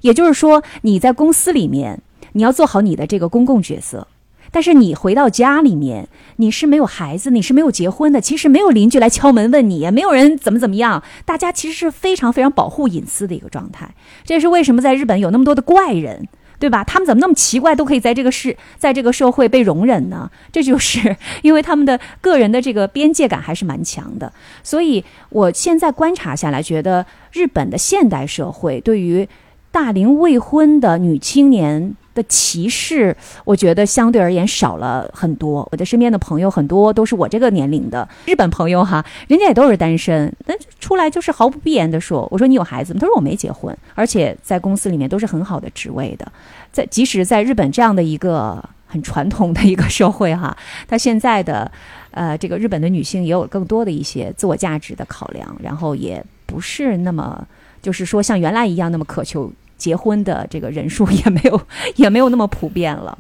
[0.03, 2.01] 也就是说，你在公司里面，
[2.33, 4.09] 你要做好你的这个公共角色。
[4.51, 13.93] 但是你回到家里面，你是没有孩子，你是没有结婚的，其实没有邻居来敲门问你，也没有人怎么怎么样，大家其实是非常非常保护隐私的一个状态。
[14.25, 16.29] 这是为什么在日本有那么多的怪人，
[16.61, 16.85] 对吧？
[16.85, 20.31] 他们怎么那么奇怪，都可以在这个世，在这个社会被容忍呢？
[20.53, 24.33] 这就是因为他们的个人的这个边界感还是蛮强的。
[24.63, 29.29] 所以我现在观察下来，觉得日本的现代社会对于
[29.75, 35.69] 大龄未婚的女青年的歧视，我觉得相对而言少了很多。
[35.73, 46.33] 我的身边的朋友很多都是我这个年龄的日本朋友哈，人家也都是单身，那出来就是毫不避言的说：“我说你有孩子吗？”他说：“我没结婚，而且在公司里面都是很好的职位的。”
[46.71, 50.57] 在即使在日本这样的一个很传统的一个社会哈，
[50.87, 51.69] 他现在的
[52.13, 57.45] 呃这个日本的女性也有更多的一些自我价值的考量，然后也不是那么
[57.83, 59.53] 就是说像原来一样那么渴求。
[59.77, 61.61] 结婚的这个人数 也没有
[61.97, 63.19] 也没有那么普遍了。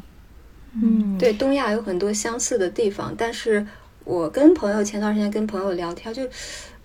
[0.74, 3.66] 嗯，对，东亚有很多相似的地方，但是
[4.04, 6.22] 我跟朋友前段时间跟朋友聊天，就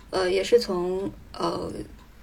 [0.09, 1.71] 呃也是从呃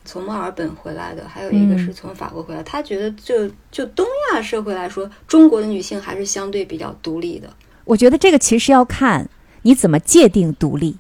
[0.05, 7.53] 从墨尔本回来的，还有一个是从法国回来，他觉得就就东亚社会来说，中国的女性还是相对比较独立的。
[7.85, 9.29] 我觉得这个其实要看
[9.63, 10.99] 你怎么界定独立？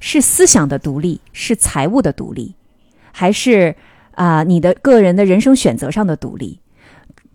[0.00, 2.54] 是思想的独立，是财务的独立，
[3.10, 3.74] 还是
[4.14, 6.60] 啊、你的个人的人生选择上的独立？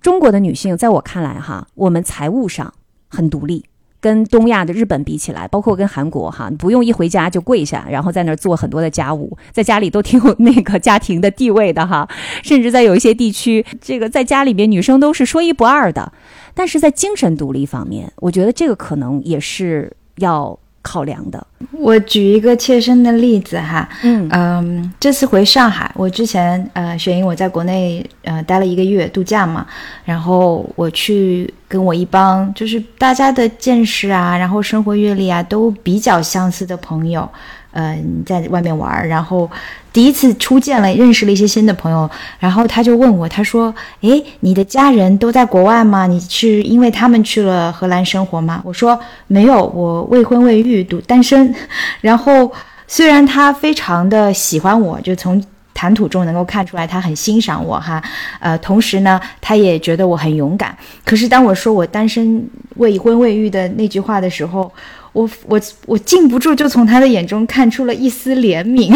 [0.02, 2.74] 中国的女性，在我看来哈，我们财务上
[3.10, 3.66] 很独立，
[4.00, 12.08] 跟东亚的日本比起来，包括跟韩国哈，不用一回家就跪下，然后在那儿做很多的家务，在家里都挺有那个家庭的地位的哈。
[12.44, 16.14] 甚至在有一些地区，这个在家里边女生都是说一不二的。
[16.54, 20.58] 但是在精神独立方面，我觉得这个可能也是要
[20.90, 21.46] 考量的。
[21.72, 29.66] 我举一个切身的例子哈，嗯嗯，这次回上海，我之前呃，雪莹我在国内呃待了一个月度假嘛，
[30.04, 37.30] 然后我去跟我一帮就是大家的见识啊，然后生活阅历啊都比较相似的朋友，
[37.72, 39.50] 嗯、在外面玩，然后
[39.94, 46.08] 第一次初见了，认识了一些新的朋友，然后他就问我，他说：“诶，你的家人都在国外吗？
[46.08, 51.54] 你是因为他们去了荷兰生活吗？”我说：“没有，我未婚未育，独单身。”
[52.02, 52.52] 然后
[52.88, 55.42] 虽然他非常的喜欢我，就从
[55.74, 58.04] 谈吐中能够看出来他很欣赏我哈，
[58.40, 60.76] 呃，同时呢，他也觉得我很勇敢。
[61.06, 64.70] 可是当我说我单身未婚未育的那句话的时候，
[65.14, 68.92] 我我我禁不住就从他的眼中看出了一丝怜悯，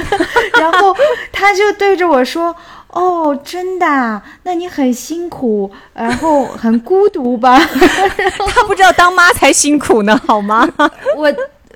[0.60, 0.94] 然后
[1.32, 2.54] 他就对着我说。
[2.90, 4.22] 哦，真的啊？
[4.44, 7.58] 那你很辛苦，然后很孤独吧？
[8.48, 10.66] 他不知道当妈才辛苦呢，好吗？
[11.14, 11.30] 我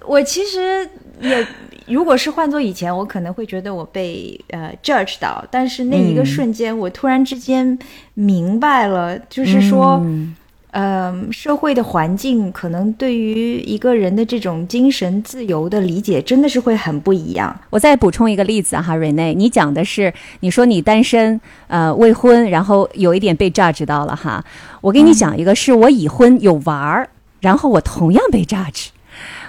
[0.06, 0.88] 我其实
[1.20, 1.46] 也，
[1.88, 7.78] 如果是换做以前，我可能会觉得我被呃 judge 到，但是那一个嗯瞬间，我突然之间
[8.14, 10.34] 明白了，就是说，嗯
[10.70, 17.54] 呃，社会的环境可能对于一个人的这种精神自由的理解，真的是会很不一样。
[17.70, 24.44] 我再补充一个例子哈，瑞内，你讲的是你说你单身，呃，未婚，然后有一点被 judge 到了哈。
[24.80, 27.08] 我给你讲一个，是我已婚有娃儿，
[27.40, 28.88] 然后我同样被 judge。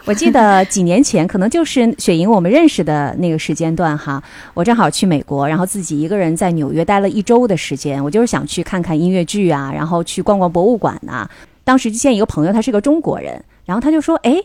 [0.05, 4.21] 我记得几年前，可能就是雪莹我们认识的那个时间段哈，
[4.55, 11.29] 我正好去美国，然后自己一个人在纽约待了一周的时间，我就是想去看看音乐剧啊，然后去逛逛博物馆呐、
[11.63, 14.41] 当时见一个朋友，他是个中国人，然后他就说：“哎，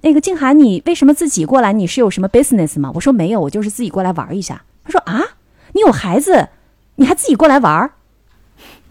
[0.00, 1.72] 那个静涵，你为什么自己过来？
[1.72, 5.22] 你是有什么 business 吗？”我说：“没有，我就是自己过来玩一下。”他说：“啊，
[5.74, 6.48] 你有孩子，
[6.96, 7.88] 你还自己过来玩？”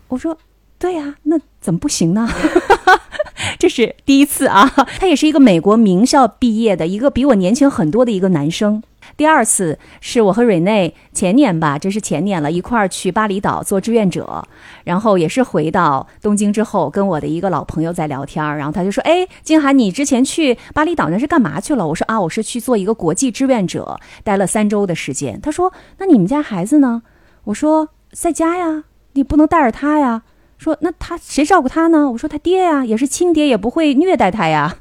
[0.07, 0.37] 我说
[0.79, 2.27] ：“对呀、那怎么不行呢？”
[3.59, 8.83] 这是第一次啊，他也是一个美国名校毕业的一个比我年轻很多的一个男生。
[9.15, 14.43] 第二次是我和瑞内前年吧，这是前年了，一块儿去巴厘岛做志愿者，
[14.83, 27.01] 然后也是回到东京之后，跟我的一个老朋友在聊天儿，然后他就说：“哎，金涵，你之前去巴厘岛那是干嘛去了？”我说：“啊，我是去做一个国际志愿者，待了三周的时间。”他说：“那你们家孩子呢？”
[27.45, 30.23] 我说：“在家呀，你不能带着他呀。”
[30.57, 32.09] 说那他谁照顾他呢？
[32.11, 34.75] 我说他爹呀，也是亲爹，也不会虐待他呀。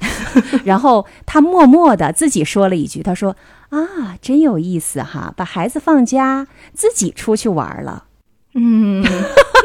[0.65, 3.37] 然后他默默的自己说了一句，他说
[3.71, 8.05] 啊，真有意思哈，把孩子放家，自己出去玩了。
[8.59, 9.05] 嗯，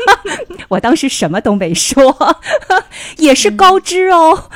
[0.68, 2.36] 我当时什么都没说，
[3.18, 4.50] 也是高知哦，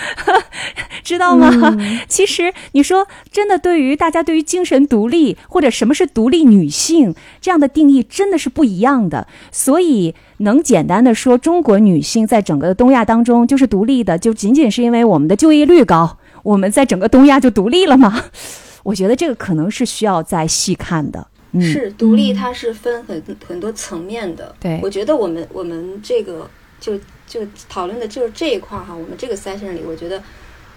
[1.06, 1.78] 知道吗？
[2.10, 9.28] 其实你说真的，对于大家对于精神独立或者什么是独立女性这样的定义，真的是不一样的。
[9.54, 18.24] 所以能简单的说，中国女性在整个东亚当中就是独立的，就仅仅是因为我们的就业率高，我们在整个东亚就独立了吗？
[18.84, 21.26] 我觉得这个可能是需要再细看的。
[21.54, 24.54] 嗯，是独立，它是分很很多层面的。
[24.60, 30.22] 对我觉得我们我们这个就就讨论的就是这一块儿哈，我们这个 session 里，我觉得。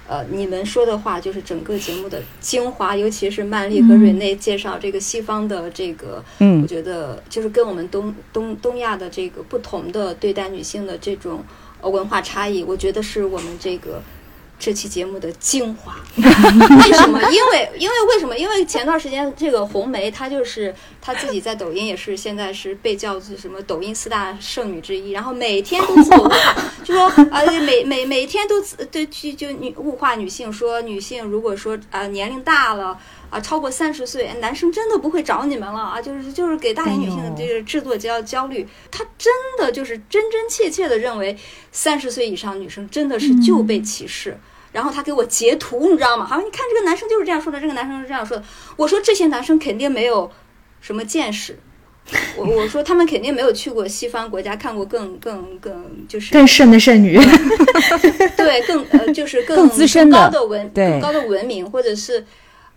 [0.09, 6.62] 呃，你们说的话就是整个节目的精华，尤其是曼丽和瑞内介绍这个西方的这个，嗯。
[6.62, 11.44] 我觉得就是跟我们东东东亚的这个不同的对待女性的这种
[11.83, 14.03] 呃文化差异，我觉得是我们这个
[14.59, 15.94] 这期节目的精华。
[16.16, 17.21] 为什么？
[17.31, 18.37] 因为因为为什么？
[18.37, 26.31] 因为前段时间这个红梅她就是她自己在抖音也是现在是被叫做什么抖音四大剩女之一，然后每天都自我，
[26.85, 32.99] 就说啊、 每每每天都自对去就女物化女性，说女性如果说啊、年龄大了。
[33.31, 36.01] 啊，超过三十岁，哎男生真的不会找你们了啊！
[36.01, 41.37] 就是就是给大龄女性的这个制作焦焦虑，他真的就是真真切切的认为
[41.71, 44.38] 三十岁以上女生真的是就被歧视。
[44.71, 46.27] 然后他给我截图，你知道吗？
[46.27, 48.45] 好像你看这个男生就是这样说的，这个男生是这样说的。
[48.77, 50.31] 我说这些男生肯定没有
[50.81, 51.59] 什么见识，
[52.37, 57.19] 我我说他们肯定没有去过西方国家，看过更更更就是更甚的剩女，
[58.37, 62.25] 对更呃就是更更资深的更高的文对更高的文明，或者是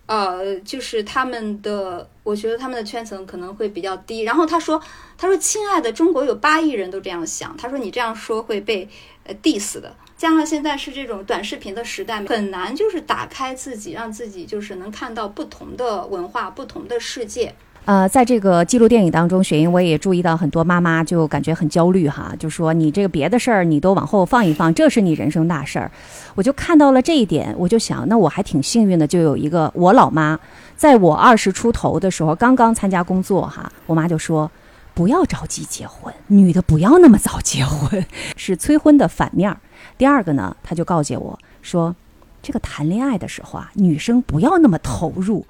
[0.06, 4.20] 呃，就是他们的，我觉得他们的圈层可能会比较低。
[4.20, 4.82] 然后他说，
[5.16, 7.56] 他说，亲爱的，中国有八亿人都这样想。
[7.56, 8.88] 他说你这样说会被
[9.24, 9.94] 呃 diss 的。
[10.16, 17.54] 加上现在是这种短视频的时代，很难就是打开自己，让自己就是能看到不同的文化、不同的世界。
[17.84, 25.90] 呃，在这个记录电影当中，雪英我也注意到很多妈妈就感觉很焦虑哈，就说你这个别的事儿你都往后放一放，这是你人生大事儿。
[26.36, 30.38] 我就看到了这一点，我就想，那我还挺幸运的，就有一个我老妈，
[30.76, 34.48] 在我二十出头的时候刚刚参加工作哈，我妈就说
[34.94, 38.06] 不要着急结婚，女的不要那么早结婚，
[38.36, 39.56] 是催婚的反面。
[39.98, 41.96] 第二个呢，她就告诫我说，
[42.40, 45.44] 这个谈恋爱的时候啊，女生不要那么投入。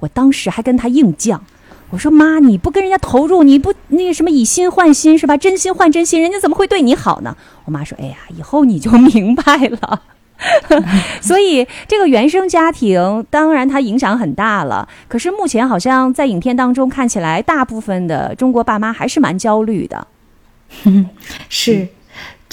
[0.00, 1.38] 我当时还跟她硬犟。
[1.90, 5.36] 我说妈，你不跟人家投入，你不那个什么以心换心是吧？
[5.36, 7.36] 真心换真心，人家怎么会对你好呢？
[7.66, 10.02] 我妈说，哎呀，以后你就明白了。
[11.22, 14.88] 所以这个原生家庭当然它影响很大了。
[15.06, 20.06] 可是目前好像在影片当中看起来，大部分的中国爸妈还是蛮焦虑的。
[21.48, 21.86] 是。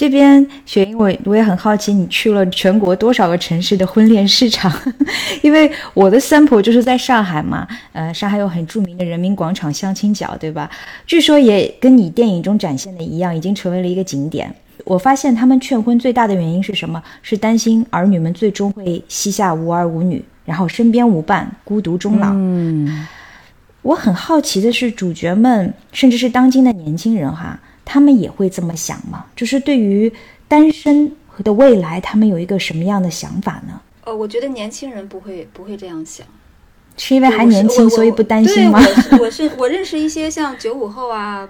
[0.02, 4.72] 这边雪英，我我也很好奇，你去了全国多少个城市的婚恋市场？
[5.44, 10.68] 因为我的 sample 就是在上海嘛，呃，上海有很著名的人民广场相亲角，对吧？
[11.06, 14.52] 据说也跟你电影中展现的一样，已经成为了一个景点。
[14.86, 17.00] 我发现他们劝婚最大的原因是什么？
[17.22, 22.32] 是担心儿女们最终会膝下无儿无女，然后身边无伴，孤独终老。
[22.34, 23.06] 嗯，
[23.84, 27.60] 我很好奇的是，主角们，甚至是当今的年轻人，哈。
[27.92, 29.26] 他们也会这么想吗？
[29.36, 30.10] 就是对于
[30.48, 31.14] 单身
[31.44, 33.82] 的未来，他们有一个什么样的想法呢？
[34.06, 36.26] 呃，我觉得年轻人不会不会这样想，
[36.96, 38.80] 是因为还年轻，所以不担心吗？
[39.10, 41.50] 对，我是我认识一些像九五后啊，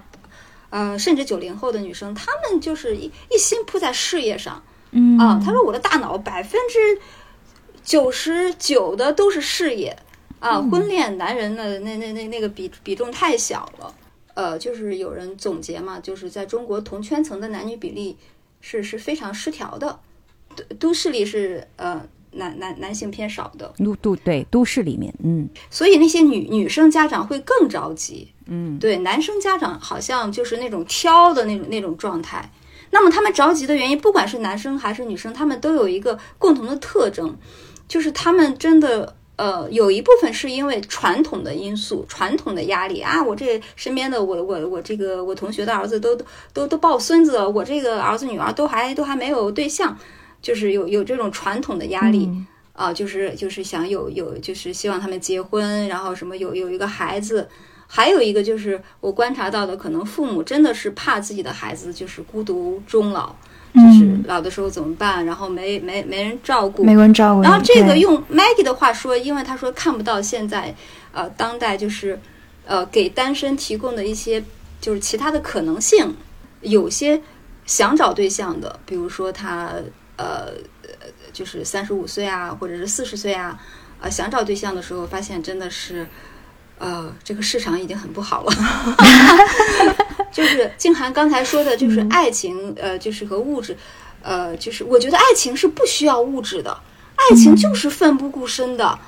[0.70, 7.00] 呃，甚至九零后的女生，她们就是一一心扑在事业上，嗯啊，她说我的大脑百分之
[7.84, 9.96] 九十九的都是事业
[10.40, 13.94] 啊，婚恋男人的那那那那个比比重太小了。
[14.34, 18.16] 呃，就是有人总结嘛，就是在中国同圈层的男女比例
[18.60, 20.00] 是是非常失调的，
[20.56, 22.00] 都都市里是呃
[22.32, 32.50] 男男男性偏少的，都都对都市里面，嗯，所以那些女女生家长会更着急，嗯，对，男生家长好像就是那种挑的那种那种状态，
[32.90, 37.36] 那么他们着急的原因，不管是男生还是女生，他们都有一个共同的特征，
[37.86, 39.16] 就是他们真的。
[39.42, 43.20] 呃，有一部分是因为传统的因素、传统的压力啊。
[43.20, 46.16] 我这身边的我我我这个我同学的儿子都
[46.52, 49.98] 都都抱孙子了，我这个儿子女儿都还都还没有对象，
[50.40, 52.30] 就是有有这种传统的压力
[52.72, 57.48] 啊，就是就是想有有就是希望他们结婚，然后什么有有一个孩子。
[57.94, 63.34] 还有一个就是我观察到的，可能父母真的是怕自己的孩子就是孤独终老。
[63.74, 65.24] 就是老的时候怎么办？
[65.24, 67.42] 然后没没没人照顾，没人照顾。
[67.42, 70.74] 然后这个用 Maggie 的话说，因为他说看不到现在，
[71.12, 72.20] 呃，当代就是，
[72.66, 74.44] 呃，给单身提供的一些
[74.80, 76.14] 就是其他的可能性。
[76.60, 77.20] 有些
[77.64, 79.72] 想找对象的，比如说他
[80.16, 80.52] 呃，
[81.32, 83.58] 就是三十五岁啊，或者是四十岁啊，
[84.00, 86.06] 呃，想找对象的时候，发现真的是。
[86.82, 88.52] 呃，这个市场已经很不好了。
[90.32, 93.76] 就是静涵刚才说的，就是爱情，呃，就是和物质，
[94.20, 96.76] 呃，就是我觉得爱情是不需要物质的，
[97.14, 98.98] 爱情就是奋不顾身的，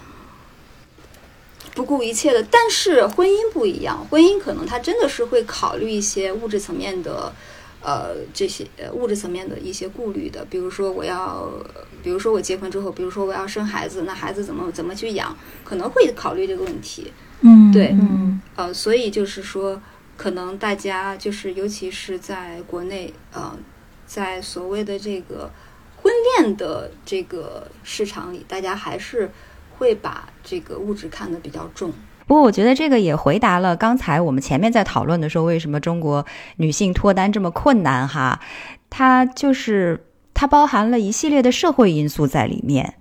[1.74, 2.40] 不顾一切的。
[2.44, 7.34] 但是婚姻不一样，婚姻可能他真的是会考虑一些物质层面的，
[7.82, 10.44] 呃，这些物质层面的一些顾虑的。
[10.48, 11.48] 比如说我要，
[12.04, 17.12] 比如说我结婚之后，比如说我要生孩子，那孩子怎么怎么去养，可能会考虑这个问题。
[17.46, 19.78] 嗯，对，嗯，呃，所以就是说，
[20.16, 23.54] 可能大家就是，尤其是在国内，呃，
[24.06, 25.50] 在所谓的这个
[25.96, 29.30] 婚恋的这个市场里，大家还是
[29.76, 31.92] 会把这个物质看得比较重。
[32.26, 36.24] 不过，我觉得这个也回答了刚才我们前面在讨论的时候，为什么中国
[36.56, 38.08] 女性脱单这么困难？
[38.08, 38.40] 哈，
[38.88, 42.94] 它就是它包含了一系列的社会因素在里面。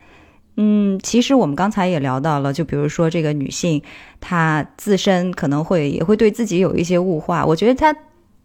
[0.55, 3.81] 嗯，其实我们刚才也聊到了，就比如说这个女性，
[4.21, 7.45] 她自身可能会也会对自己有一些物化。
[7.45, 7.91] 我觉得她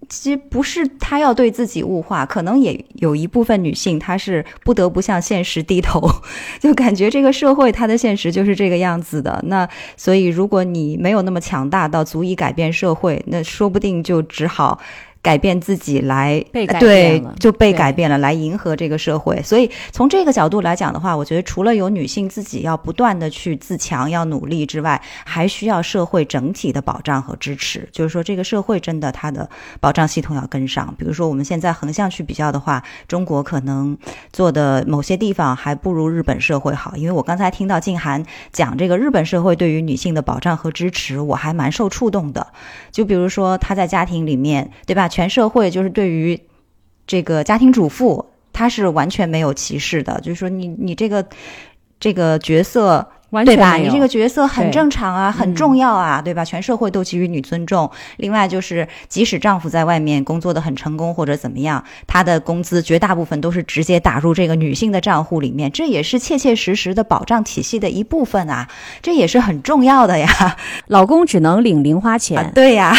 [0.09, 6.01] 其实不是她要对自己物化，可能也有一部分女性她是不得不向现实低头，
[6.61, 9.45] 就感觉这个社会它的现实就是这个样子的。
[9.47, 14.81] 那所以如果你没有那么强大到足以改变社会，那说不定就只好
[15.21, 19.43] 改变自己来被改对就被改变了，来迎合这个社会。
[19.43, 27.89] 所以从这个角度来讲的话，我觉得除了有女性自己要不断的去自强、要努力之外，还需要社会整体的保障和支持。
[27.91, 29.49] 就是说，这个社会真的它的
[29.81, 30.95] 保障系统要跟上。
[30.97, 33.99] 比如说，我们现在横向去比较的话，中国可能
[34.33, 36.97] 做的某些地方还不如日本社会好。
[36.97, 42.47] 因为我刚才听到静涵讲这个日本社会对于女性的保障和支持，我还蛮受触动的。
[42.93, 45.09] 就比如说，她在家庭里面，对吧？
[45.19, 46.41] 全社会就是对于
[47.05, 50.21] 这个家庭主妇，她是完全没有歧视的。
[50.21, 51.27] 就是说你，你这个
[51.99, 53.05] 这个角色。
[53.45, 53.75] 对吧？
[53.77, 56.45] 你这个角色很正常啊，很重要啊，对吧？
[56.45, 57.91] 全社会都给予你尊重。
[58.17, 68.67] 另外就是，即使丈夫在外面工作的很成功或者怎么样，他的工资绝大部分都是直接打入这个女性的账户里面，这也是切切实实的保障体系的一部分啊，
[69.03, 70.57] 这也是很重要的呀。
[70.87, 72.95] 老公只能领零花钱，啊对呀，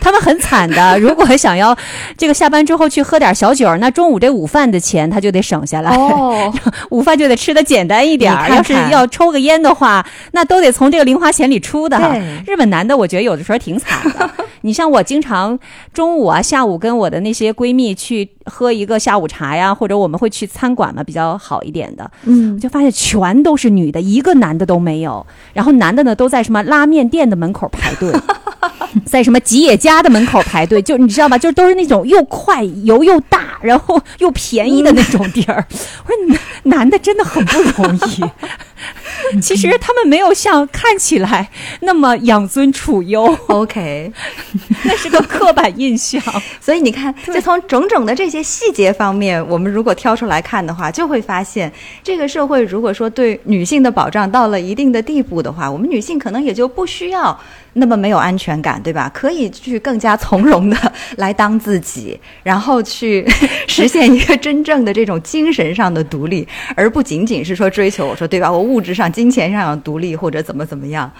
[0.00, 0.98] 他们很惨的。
[1.00, 1.76] 如果想要
[2.16, 6.52] 这个下班之后去喝点小酒，那中午这午饭的钱他就得省下来，哦，
[6.90, 11.98] 午饭就得吃的简单一点要是要抽个烟的话，那都得从这个零花钱里出的。
[11.98, 14.30] 对日本男的我觉得有的时候挺惨的。
[14.62, 15.58] 你像我经常
[15.92, 22.10] 中午啊、下午跟我的那些闺蜜去喝一个下午茶呀，或者我们会去餐馆嘛，比较好一点的。
[22.24, 25.24] 嗯我，就发现全都是女的，一个男的都没有。
[25.52, 28.12] 然后男的呢，都在什么拉面店的门口排队，
[29.04, 31.36] 在什么吉野家的门口排队，就你知道吧？
[31.36, 35.64] 就都是那种又快、油又大，然后又便宜的那种地儿。
[36.06, 38.22] 我说男男的真的很不容易。
[39.40, 41.48] 其实他们没有像看起来
[41.82, 44.12] 那么养尊处优，OK，
[44.84, 46.22] 那是个刻板印象。
[46.60, 51.72] 所以你看，就从种种的这些细节方面，我们如果挑出来看的话，就会发现，
[52.02, 57.38] 这个社会如果说对女性的保障到了一定的地步的话，我们女性可能也就不需要
[57.74, 59.10] 那么没有安全感，对吧？
[59.14, 60.76] 可以去更加从容的
[61.16, 63.26] 来当自己， 然后去
[63.66, 66.46] 实现一个真正的这种精神上的独立，
[66.76, 68.50] 而不仅仅是说追求我说对吧？
[68.50, 71.10] 我物质上、金钱上要独立或者怎么怎么样，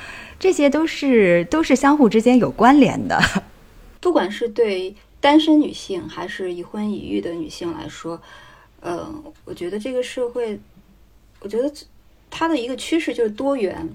[0.42, 3.16] 这些都是都是相互之间有关联的。
[4.02, 8.20] 不管是对单身女性还是已婚已育的女性来说，
[8.80, 9.08] 呃，
[9.44, 10.58] 我觉得这个社会，
[11.38, 11.72] 我觉得
[12.28, 13.88] 它的一个趋势就是多元，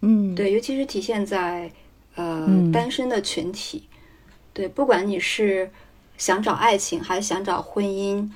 [0.00, 1.70] 嗯，对，尤其是体现在
[2.16, 2.72] 呃、嗯。
[2.72, 3.84] 单身的群体，
[4.52, 5.70] 对，不管你是
[6.16, 8.28] 想找爱情还是想找婚姻，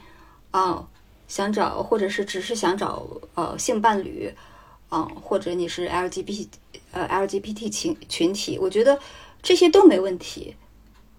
[0.52, 0.86] 啊、
[1.26, 4.32] 想找或者是只是想找呃性伴侣，
[4.88, 6.46] 啊、或者你是 LGBT
[6.92, 8.98] 呃 LGBT 群群体，我觉得
[9.42, 10.54] 这些都没问题。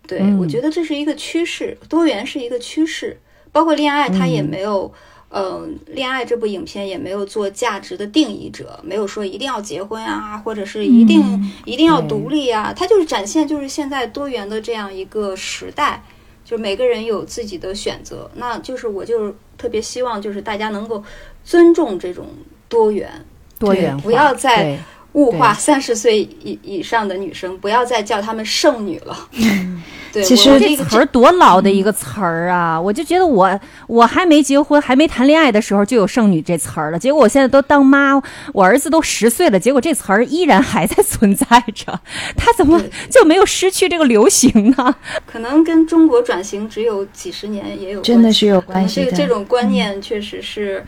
[0.08, 3.20] 对，嗯我觉得这是一个趋势，多元是一个趋势，
[3.52, 4.94] 包括恋爱，它也没有。
[5.36, 16.04] 嗯，恋爱这部影片也没有做价值的定义者，没有说一定要结婚啊，或者是一定、一定要独立啊，它就是展现就是现在多元的这样一个时代，
[16.46, 18.30] 就是每个人有自己的选择。
[18.36, 21.04] 那就是我就是特别希望就是大家能够
[21.44, 22.28] 尊重这种
[22.70, 23.26] 多元，
[23.58, 24.80] 多元，不要再对
[25.14, 29.18] 物化三十岁以以上的女生，不要再叫她们剩女了。
[30.14, 32.80] 对，其实这个词儿多老的一个词儿啊！
[32.80, 37.00] 我就觉得我我还没结婚，还没谈恋爱的时候就有剩女这词儿了。
[37.00, 38.22] 结果我现在都当妈，
[38.54, 42.00] 我儿子都十岁了，结果这词儿依然还在存在着，
[42.38, 44.96] 它怎么就没有失去这个流行呢？
[45.26, 50.88] 可能跟中国转型只有几十年也有关系真的是有关系的这个这种观念确实是，嗯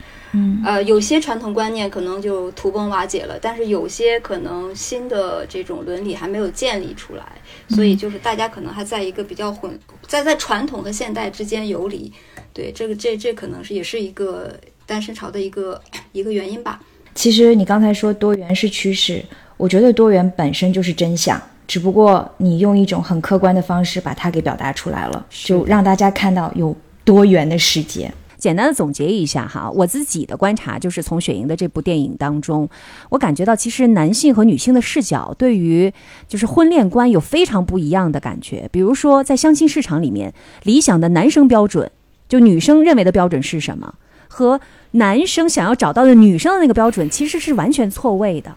[0.64, 7.24] 呃，有些传统观念可能就土崩瓦解了，但是有些可能新的这种伦理还没有建立出来，
[7.68, 12.12] 所以就是大家可能还在一个比较混，在在传统和现代之间游离。
[12.52, 14.52] 对，这个这这可能是也是一个
[14.86, 15.80] 单身潮的一个
[16.12, 16.80] 一个原因吧。
[17.14, 19.24] 其实你刚才说多元是趋势，
[19.56, 28.12] 我觉得多元本身就是真相，只不过你用一种很客观的方式把它给表达出来了，就让大家看到有多元的世界。
[28.36, 32.68] 简单的总结一下哈，我自己的观察就是从雪莹的这部电影当中，
[33.10, 35.92] 我感觉到其实男性和女性的视角对于
[36.28, 38.68] 就是婚恋观有非常不一样的感觉。
[38.70, 40.32] 比如说在相亲市场里面，
[40.62, 41.90] 理想的男生标准，
[42.28, 43.94] 就女生认为的标准是什么，
[44.28, 44.60] 和
[44.92, 48.54] 男生想要找到的女生的那个标准其实是完全错位的。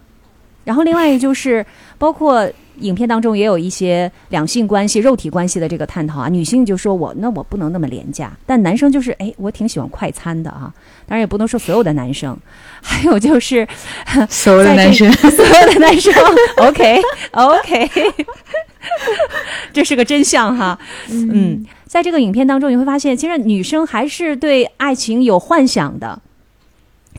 [0.65, 1.65] 然后另外一就是
[1.97, 2.47] 包括
[2.80, 6.30] 影片当中也有一些两性关系、肉体关系的这个探讨啊。
[6.30, 10.73] 女性就说我那我不能那么廉价，但男生就是哎，我挺喜欢快餐的啊。
[11.07, 12.38] 当然也不能说所有的男生，
[12.82, 13.67] 还有就是
[14.30, 16.13] 所有的男生 所有的男生，
[16.57, 17.01] OK
[17.32, 17.89] OK，
[19.73, 20.77] 这是个真相哈。
[21.09, 26.21] 嗯，在这个影片当中，你会发现，其实女生还是对爱情有幻想的。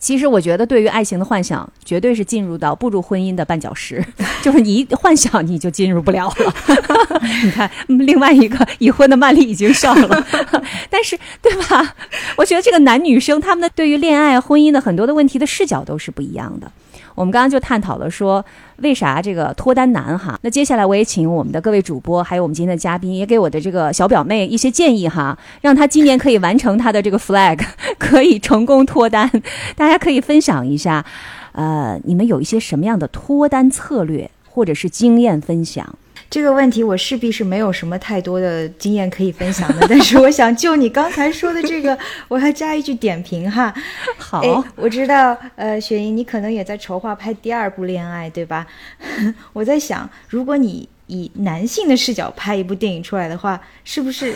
[0.01, 4.03] 其实我觉得，对于爱情的幻想，绝对是进入到步入婚姻的绊脚石，
[4.41, 6.53] 就是你一幻想你就进入不了了。
[7.45, 10.27] 你看，另外一个已婚的曼丽已经笑了，
[10.89, 11.95] 但是对吧？
[12.35, 16.71] 我觉得这个男女生他们的对于恋爱、婚姻的很多的问题的视角都是不一样的。
[17.15, 18.43] 我们刚刚就探讨了说，
[18.77, 20.39] 为啥这个脱单难哈？
[20.41, 27.59] 那接下来我也请我们的各位主播，还有我们今天的嘉宾，也给我的这个小表妹一些建议哈，让她今年可以完成她的这个 flag，
[27.99, 29.29] 可以成功脱单。
[29.75, 31.05] 大家可以分享一下，
[31.51, 35.95] 呃，你们有一些什么样的脱单策略，或者是经验分享？
[36.31, 41.95] 这个问题我势必是没有什么太多的经验可以分享的，但是我想就你刚才说的这个，
[42.29, 43.73] 我要加一句点评哈。
[44.17, 48.65] 好，哎，我知道，呃，雪莹，你可能也在筹划拍第二部恋爱，对吧？
[49.51, 54.33] 我在想，如果你以男性的视角拍一部电影出来的话，是不是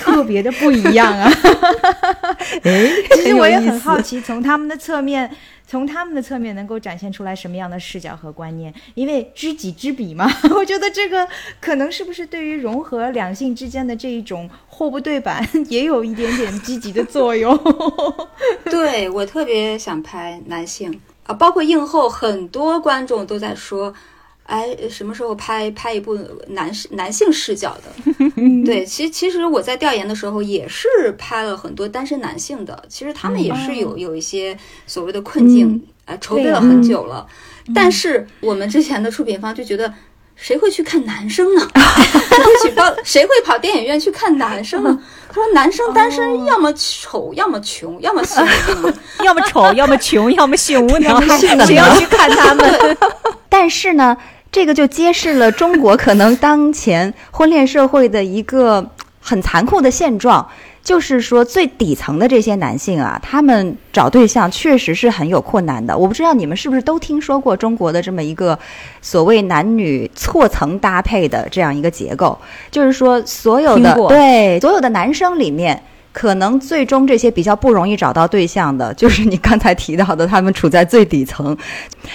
[0.00, 1.30] 特别的不一样啊？
[2.64, 5.30] 哎，其实我也很好奇，从他们的侧面。
[5.66, 8.72] 从他们的侧面能够展现出来什么样的视角和观念？
[8.94, 11.26] 因为知己知彼嘛， 我觉得这个
[11.60, 17.58] 可能是不是对于融合两性之间的这一种货不对板， 也有一点点积极的作用。
[18.70, 23.92] 对我特别想拍男性啊，包括映后很多观众都在说。
[24.46, 26.16] 哎，什么时候拍拍一部
[26.48, 28.14] 男士男性视角的？
[28.64, 30.88] 对，其实其实我在调研的时候也是
[31.18, 37.26] 拍了很多单身男性的，其实他们也是有有一些所谓的困境，呃，筹备了很久了，
[37.74, 39.92] 但是我们之前的出品方就觉得，
[40.36, 41.68] 谁会去看男生呢？
[41.74, 42.84] 谁会去报？
[43.02, 45.02] 谁会跑电影院去看男生呢？
[45.28, 48.94] 他说，男生单身要么丑，要么穷，要么性无能，
[49.24, 51.20] 要么丑，要么穷，要么性无能，
[51.66, 52.96] 谁要去看他们？
[53.48, 54.16] 但是呢？
[54.56, 58.90] 这个就揭示了中国可能当前婚恋社会的一个
[59.20, 60.48] 很残酷的现状，
[60.82, 65.94] 就是说最底层的这些男性啊，他们找对象确实是很有困难的。
[65.94, 68.58] 我不知道你们是不是都听说过中国的这么一个
[69.02, 72.38] 所谓男女错层搭配的这样一个结构，
[72.70, 75.82] 就是说所有的对所有的男生里面。
[76.16, 81.54] 可能最终这些比较不容易找到对象的，就是你刚才提到的，他们处在最底层。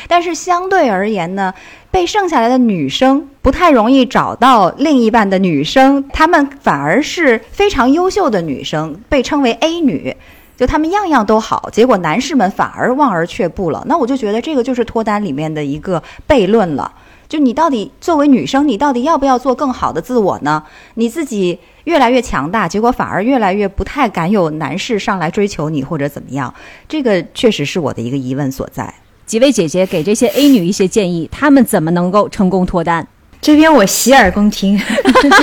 [0.07, 1.53] 但是相对而言呢，
[1.91, 10.17] 被剩下来的女生不太容易找到另一半的女生，她们反而是非常优秀的女生，被称为 A 女，
[10.57, 11.69] 就她们样样都好。
[11.71, 13.83] 结果男士们反而望而却步了。
[13.85, 16.91] 那我就觉得这个就是脱单里面的一个悖论了。
[17.31, 20.61] 就你到底作为女生，你到底要不要做更好的自我呢？
[20.95, 26.53] 你自己越来越强大，结果反而越来越不太敢有男士上来追求你或者怎么样，
[26.89, 28.93] 这个确实是我的一个疑问所在。
[29.25, 33.07] 几位姐姐给这些 A 女一些建议，她们怎么能够成功脱单？
[33.39, 34.77] 这边我洗耳恭听。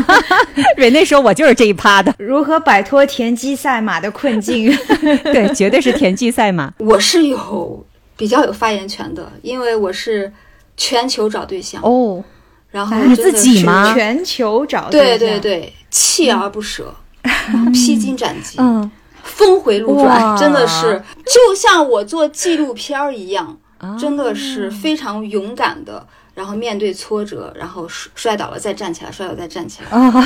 [0.76, 4.70] 蕊内说：“我就是这一趴的，如何摆脱田忌赛马的困境？
[5.24, 6.70] 对，绝对是田忌赛马。
[6.80, 7.82] 我是有
[8.14, 10.30] 比较有发言权的，因为我是。”
[10.78, 11.82] 全球找对象。
[11.82, 12.24] 哦，
[12.70, 13.92] 然后你自己吗？
[13.92, 16.94] 全球找对对对，锲而不舍，
[17.74, 18.90] 披荆斩棘，嗯，
[19.22, 21.02] 峰回路转，真的是。
[21.26, 23.58] 就像我做纪录片儿一样，
[23.98, 30.24] 真的是非常勇敢的，然后面对挫折，然后摔摔倒了再站起来，摔倒再站起来。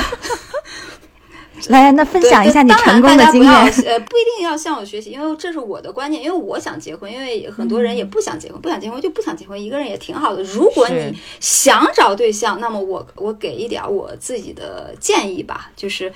[1.69, 3.51] 来，那分享一下你成功的经验。
[3.51, 6.23] 呃，不一定要向我学习，因为这是我的观念。
[6.23, 10.43] 因为我想结婚，因为很多人也不想结婚，不想结婚就不想结婚，一个人也挺好的。
[10.43, 16.11] 如果你想找对象，那么我我给一点我自己的建议吧，就是，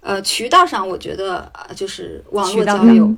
[0.00, 3.12] 呃，渠道上我觉得呃，就是网络交友，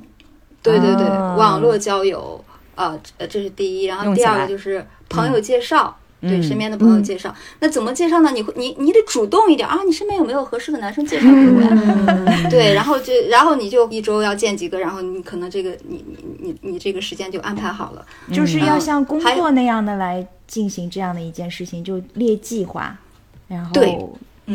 [0.61, 2.43] 对对对，网络交友，
[2.75, 3.85] 呃呃，这是第一。
[3.85, 5.95] 然后第二个就是朋友介绍。
[6.21, 8.31] 对身边的朋友介绍，那怎么介绍呢？
[8.33, 9.79] 你会你你得主动一点啊！
[9.85, 11.69] 你身边有没有合适的男生介绍给我呀？
[12.51, 22.93] 对，然后就然后你就一周要见几个，然后你可能这个你你你你这个时间就安排好了，就是要像工作那样的来进行这样的一件事情，就列计划，
[23.47, 23.71] 然后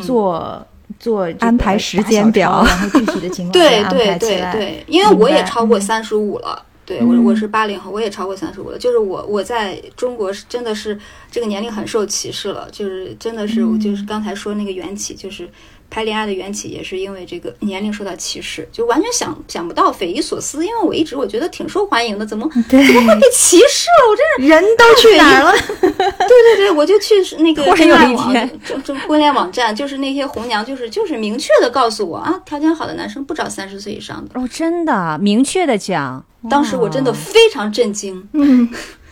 [0.02, 0.66] 做
[0.98, 6.62] 做安排时间表，然后具体的情况 对对对对，因为我也超过三十五了。
[6.86, 8.78] 对我我是八零后，我也超过三十五了。
[8.78, 10.98] 就是我我在中国是真的是
[11.30, 15.48] 这个年龄很受歧视了，就是真的是我就是刚才说那个缘起，就是
[15.94, 20.66] 拍恋爱的缘起也是因为这个年龄受到歧视，就完全想想不到，匪夷所思。
[20.66, 24.10] 因为我一直我觉得挺受欢迎的，怎么怎么会被歧视了？
[24.10, 25.52] 我真是人都去哪儿了？
[25.78, 28.34] 对对对，我就去那个 婚恋网，
[28.64, 34.40] 这这婚恋网站，就是那些红娘，就是就是明确的告诉我啊，条件好的男生不找三十岁以上的。
[34.40, 36.24] 哦，真的明确的讲。
[36.50, 38.68] 当时我真的非常震惊，嗯，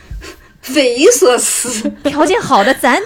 [0.61, 1.89] 匪夷所思。
[2.03, 3.01] 条件好的，咱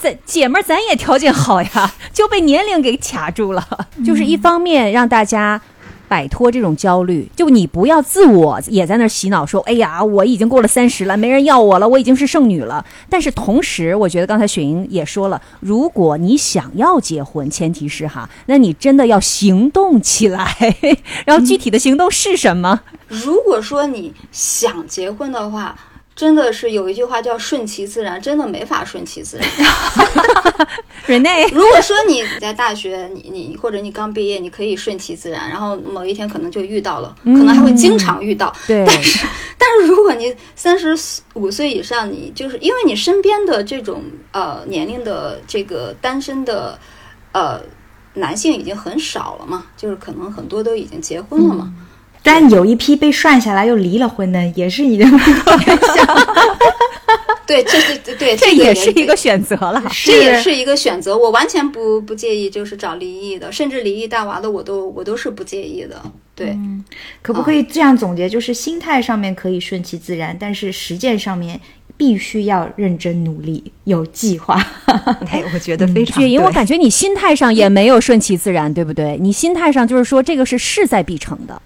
[0.00, 3.86] 咱姐们儿咱也条件好呀，就被年龄给卡住了。
[4.04, 5.60] 就是一方面让大家
[6.08, 12.84] 摆脱这种焦虑，就你不要自我也在那儿洗脑说，哎呀，我已经过了三十了，没人要我了，我已经是剩女了。
[13.08, 20.56] 但是同时，我觉得刚才雪莹也说了，如果你想要结婚，前提是哈，那你真的要行动起来。
[21.26, 22.80] 然后具体的行动是什么？
[23.06, 25.76] 如果说你想结婚的话。
[26.20, 29.48] 真的是有一句话叫顺其自然，真的没法顺其自然。
[31.08, 38.54] Rene， 如果说你在大学，你你或者你刚毕业，你可以顺其自然，然后某一天可能就遇到了，可能还会经常遇到。
[38.66, 38.84] 对。
[38.86, 40.94] 但是但是如果你三十
[41.32, 44.02] 五岁以上，你就是因为你身边的这种
[44.32, 46.78] 呃年龄的这个单身的
[47.32, 47.58] 呃
[48.12, 51.72] 男性已经很少了嘛，就是可能很多都已经结婚了嘛。
[52.22, 55.04] 但有一批被涮下来又离了婚的，也是一个
[57.46, 61.18] 对，这是对，这也是一个选择了，这也是一个选择。
[61.18, 66.00] 我完全不不介意，就是找离异的，甚至离异带娃的，我都我都是不介意的。
[66.36, 66.56] 对，
[67.22, 68.28] 可不可以这样总结？
[68.28, 71.60] 就是心态上面可以顺其自然，但是实践上面
[71.96, 74.64] 必须要认真努力，有计划。
[75.28, 76.22] 哎，我觉得非常。
[76.22, 79.18] 雪莹，我感觉你心态上也没有顺其自然，对不对？
[79.20, 81.60] 你心态上就是说，这个是势在必成的。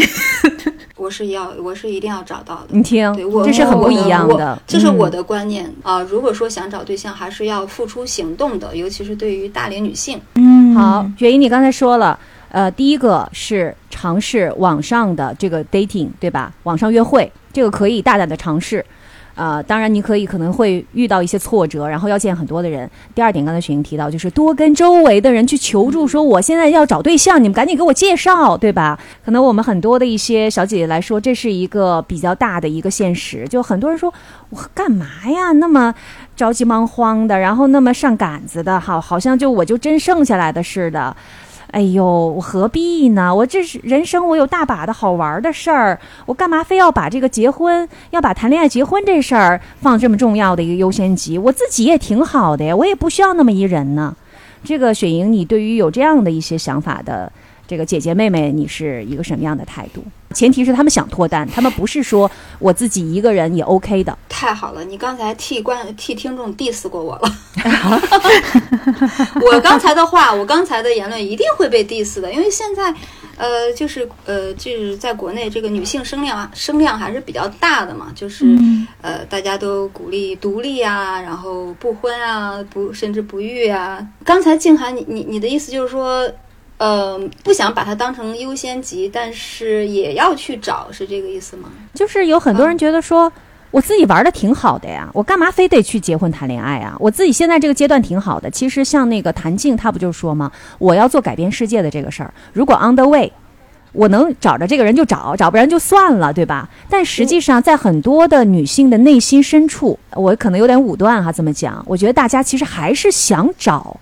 [0.96, 2.68] 我是要，我是一定要找到的。
[2.70, 4.60] 你听，这是很不一样的。
[4.66, 6.00] 这是我的观念啊！
[6.02, 10.20] 如果说想找对象，还是要付出行动的，尤其是对于大龄女性。
[10.34, 12.18] 嗯，好，雪姨，你刚才说了，
[12.48, 16.52] 呃，第一个是尝试网上的这个 dating，对吧？
[16.62, 18.84] 网上约会，这个可以大胆的尝试。
[19.36, 22.90] 啊，当然你可以可能会遇到一些挫折，然后要见很多的人。
[23.14, 28.98] 第二点，刚才雪莹提到，就是多跟周围的人去求助，说我现在要找对象，你们赶紧给我介绍，对吧？
[29.24, 33.46] 可能我们很多的一些小姐姐来说，这是一个比较大的一个现实。
[33.46, 34.12] 就很多人说，
[34.48, 35.52] 我干嘛呀？
[35.52, 35.94] 那么
[36.34, 41.14] 着急忙慌的，然后那么上杆子的，好，好像就我就真剩下来的似的。
[41.72, 43.34] 哎呦，我何必呢？
[43.34, 51.36] 我这是人生，我有大把的好玩的事儿，我干嘛非要把这个结婚，要把谈恋爱、结婚这事儿放这么重要的一个优先级？
[51.36, 54.14] 我自己也挺好的呀，我也不需要那么一人呢。
[54.64, 57.30] 这个雪莹，你对于有这样的一些想法的？
[57.66, 60.04] 这个姐姐妹妹，你是一个什么样的态度？
[60.34, 64.16] 前提是他们想脱单，他们不是说我自己一个人也 OK 的。
[64.28, 67.32] 太好了，你刚才替观替听众 diss 过我了。
[69.40, 72.94] 我刚才的话，我刚才的言论一定会被 diss 的，因为现在，
[73.36, 78.44] 呃，就是呃，就是在国内这个女性声量声量还是比较大的嘛，就是
[79.00, 84.06] 呃，大家都鼓励独立啊，然后不婚啊，不甚至不育啊。
[84.22, 86.30] 刚才静涵，你你你的意思就是说？
[86.78, 91.70] 呃，不想把它当成优先级，但是也要去找，是这个意思吗？
[91.94, 93.32] 就是有很多人觉得说，
[93.70, 96.94] 我自己玩的挺好的呀，我干嘛非得去结婚谈恋爱啊？
[97.00, 98.50] 我自己现在这个阶段挺好的。
[98.50, 100.52] 其实像那个谭静，他不就说吗？
[100.78, 102.32] 我要做改变世界的这个事儿。
[102.52, 103.32] 如果 on the way，
[103.92, 106.68] 我能找着这个人就找，找不然就算了，对吧？
[106.90, 113.98] 但实际上，在很多的女性的内心深处，我可能有点武断哈，这么讲，我觉得大家其实还是想找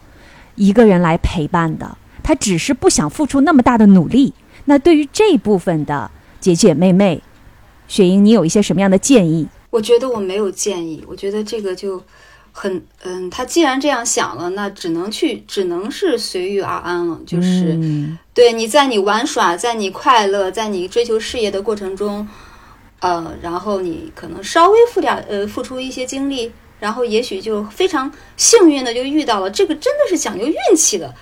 [0.56, 1.96] 一个人来陪伴的。
[2.24, 4.34] 他只是不想付出那么大的努力。
[4.64, 6.10] 那对于这部分的
[6.40, 7.22] 姐姐妹妹，
[7.86, 9.46] 雪莹，你有一些什么样的建议？
[9.70, 11.04] 我觉得我没有建议。
[11.06, 12.02] 我觉得这个就
[12.50, 17.20] 很嗯，他既然这样想了，那只能去，只能是随遇而安了。
[17.26, 17.78] 就是
[18.32, 22.26] 对你在你玩耍，在你快乐，在你追求事业的过程中，
[23.00, 26.50] 呃，然后你可能稍微付点呃付出一些精力，
[26.80, 29.50] 然后也许就非常幸运的就遇到了。
[29.50, 31.14] 这个真的是讲究运气的。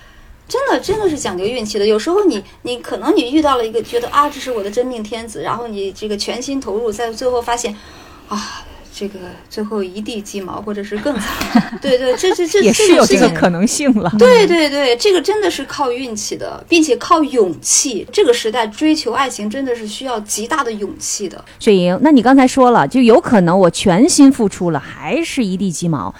[0.47, 1.85] 真的，真的是讲究运气的。
[1.87, 7.75] 有时候你，你可能你遇到了一个觉得啊，这是我的真命天子，然后你这个全心投入，在最后发现，
[8.27, 8.63] 啊，
[8.93, 9.17] 这个
[9.49, 11.79] 最后一地鸡毛，或者是更惨。
[11.81, 14.11] 对对，这这这也是有这个可能性了。
[14.19, 18.05] 对对对，这个真的是靠运气的，并且靠勇气。
[18.11, 21.43] 这个时代追求爱情真的是需要极大的勇气的。
[21.59, 26.13] 雪莹，那你刚才说了，就有可能我全心付出了，还是一地鸡毛。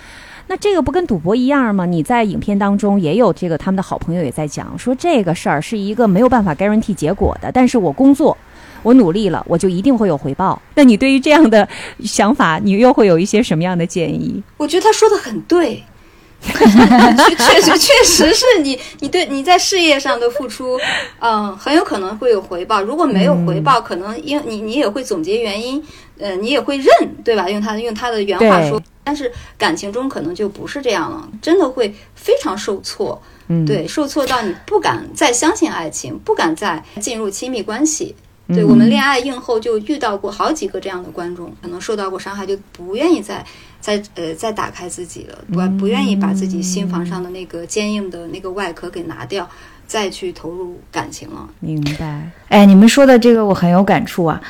[0.53, 1.83] 那这个不跟赌博一样吗？
[1.83, 7.51] 你在影片当中也有这个，他们的好朋友也在讲说这个事儿是一个没有办法 guarantee 结果的。
[7.51, 8.37] 但是我工作，
[8.83, 10.61] 我努力了，我就一定会有回报。
[10.75, 11.67] 那你对于这样的
[12.03, 14.43] 想法，你又会有一些什么样的建议？
[14.57, 15.83] 我觉得他说的很对，
[16.43, 20.79] 确实确实是你，你对你在事业上的付出，
[21.17, 22.79] 嗯，很有可能会有回报。
[22.79, 25.83] 如果没有回报，可能因你你也会总结原因，
[26.23, 26.87] 呃，你也会认，
[27.21, 27.49] 对吧？
[27.49, 28.81] 用他用他的原话说。
[29.05, 38.15] 但是感情中可能就不是这样了，真的会非常受挫，嗯对，受挫到你不敢再相信爱情，不敢再进入亲密关系。
[38.47, 43.45] 对我们恋爱映后就遇到过好几个这样的观众，可能受到过伤害，就不愿意再
[43.81, 49.45] 再呃再打开自己了，不不愿意把自己心房上的那个坚硬的那个外壳给拿掉，
[49.85, 51.49] 再去投入感情了。
[51.59, 52.31] 明白。
[52.47, 54.41] 哎，你们说的这个我很有感触啊。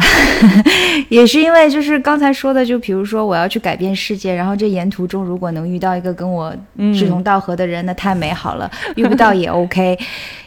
[1.08, 6.54] 也是因为就是刚才说的，就比如说我要去改变世界，然后这沿途中如果能遇到一个跟我
[6.94, 8.70] 志同道合的人，那太美好了。
[8.96, 9.98] 遇不到也 OK。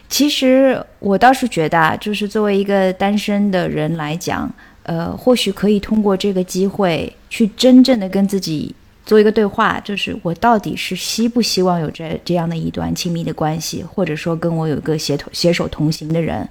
[0.10, 4.48] 其实我倒是觉得啊，就是作为一个单身的人来讲，
[4.84, 8.76] 呃，或许可以通过这个机会去真正的跟自己
[9.06, 16.48] 做一个对话，就是我到底是希不希望有这这样的一段亲密的关系，或者说跟我有一个携同携手同行的人。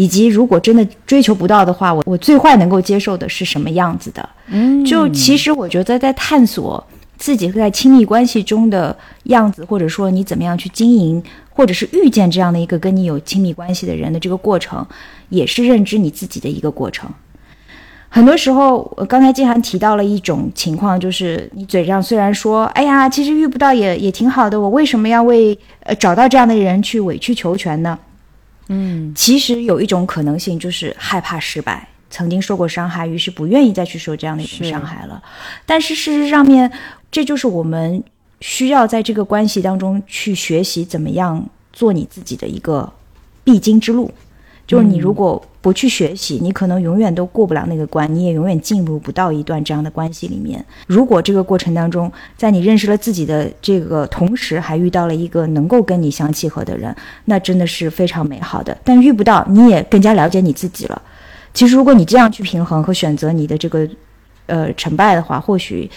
[0.00, 4.26] 以及如果真的追求不到的话，我我最坏能够接受的是什么样子的？
[4.46, 6.82] 嗯，就其实我觉得在探索
[7.18, 14.86] 自己在亲密关系中的样子，或者说你怎么样去经营，或者是遇见这样的一个跟你有亲密关系的人的这个过程，
[15.28, 17.10] 也是认知你自己的一个过程。
[18.08, 27.98] 很多时候，我刚才金涵提到了一种情况，就是你嘴上虽然说“哎呀，其实遇不到也也挺好的”，我为什么要为呃找到这样的人去委曲求全呢？
[28.72, 35.20] 嗯，其实有一种可能性就是害怕失败，曾经受过伤害，于是不愿意再去受这样的一种伤害了。
[35.66, 36.70] 但是事实上面，
[37.10, 38.02] 这就是我们
[38.40, 42.90] 需要在这个关系当中去学习怎么样做你自己的一个
[43.42, 44.08] 必经之路。
[44.70, 50.64] 就是你如果不去学习，你可能永远都过不了那个关，你也永远进入不到一段这样的关系里面。
[50.86, 56.94] 如果这个过程当中，在你认识了自己的这个同时，还遇到了一个能够跟你相契合的人，
[57.24, 58.78] 那真的是非常美好的。
[58.84, 61.02] 但遇不到，你也更加了解你自己了。
[61.52, 63.88] 其实，如果你这样去平衡和选择你的这个
[64.46, 65.90] 呃成败的话，或许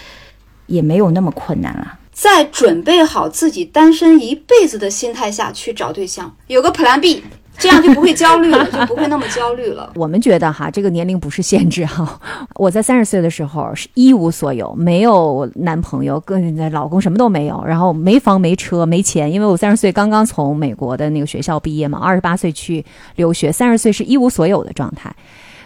[0.66, 2.00] 也没有那么困难了。
[2.12, 7.22] 在准备好自己单身一辈子的心态下去找对象，有个 Plan B。
[7.58, 9.92] 这样就不会焦虑了， 就不会那么焦虑了。
[9.94, 12.20] 我们觉得哈，这个年龄不是限制哈。
[12.56, 22.84] 我在三十岁的时候是一无所有，没有男朋友，跟老公什么都没有，然后没房没车没钱，因为我三十岁刚刚从美国的那个学校毕业嘛，二十八岁去
[23.16, 25.14] 留学，三十岁是一无所有的状态，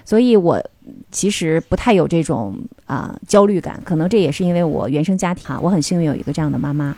[0.04, 0.62] 所以我
[1.10, 6.94] 其实不太有这种啊焦虑感，可能这也是因为我原生家庭啊，我很幸运有一个这样的妈妈。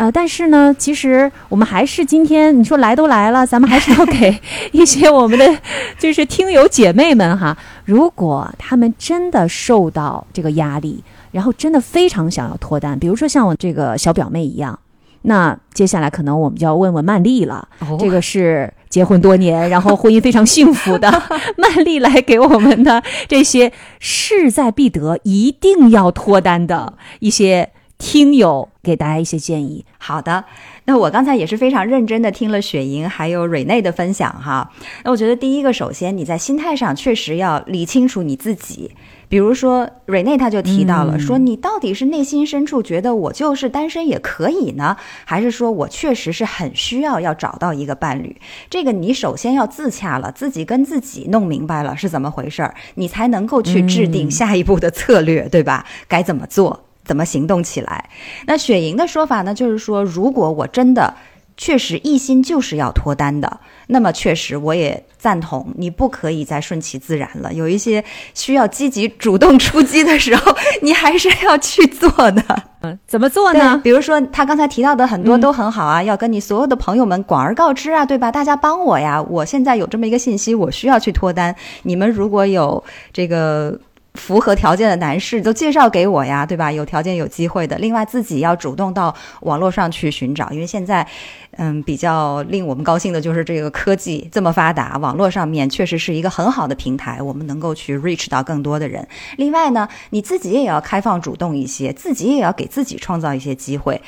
[0.00, 4.34] 呃，但是呢，其实我们还是今天你说来都来了，咱们还是要 给
[4.72, 5.58] 一些我们的
[5.98, 14.78] 就是听友姐妹们哈，如果他们真的受到这个压力，然后真的非常想要脱单，比如说像我这个小表妹一样，
[15.20, 17.68] 那接下来可能我们就要问问曼丽了。
[17.98, 21.10] 这个是结婚多年，然后婚姻非常幸福的
[21.58, 27.68] 曼丽来给我们的这些势在必得、一定要脱单的一些。
[28.00, 29.84] 听友给大家一些建议。
[29.98, 30.44] 好的，
[30.86, 34.72] 那我刚才也是非常认真的听了雪莹还有蕊内的分享哈。
[35.04, 38.90] 那我觉得第一个，首先你在心态上确实要理清楚你自己。
[39.28, 48.36] 比如说蕊内他就提到了，说你到底是内心深处觉得我就是单身也可以呢，还是说我确实是很需要要找到一个伴侣？
[48.68, 55.86] 这个你首先要自洽了，自己跟自己弄明白了是怎么回事儿，你才能够去制定下一步的策略，对吧？
[56.08, 56.86] 该怎么做？
[57.04, 58.08] 怎么行动起来？
[58.46, 59.54] 那雪莹的说法呢？
[59.54, 61.14] 就是说，如果我真的
[61.56, 67.52] 确实一心就是要脱单的，那么确实我也赞同，你不可以再顺其自然了。
[67.52, 68.02] 有一些
[68.34, 72.42] 需要积极主动出击的时候， 你还是要去做的。
[72.82, 73.78] 嗯，怎么做呢？
[73.84, 78.32] 比如说他刚才提到的很多都很好啊，要跟你所有的朋友们广而告之啊，对吧？
[78.32, 79.20] 大家帮我呀！
[79.28, 81.54] 我现在有这么一个信息，我需要去脱单。
[81.82, 82.82] 你们如果有
[83.12, 83.78] 这个。
[84.14, 86.70] 符合条件的男士都介绍给我呀，对吧？
[86.70, 87.76] 有条件有机会的。
[87.78, 91.06] 另外，自己要主动到网络上去寻找，因为现在，
[91.52, 99.06] 嗯，比较令我们高兴的就是这个科技这么发达，网络上面确实是一个很好的平台，我们能够去 reach 到更多的人。
[99.36, 104.02] 另外呢，你自己也要开放主动一些，自己也要给自己创造一些机会。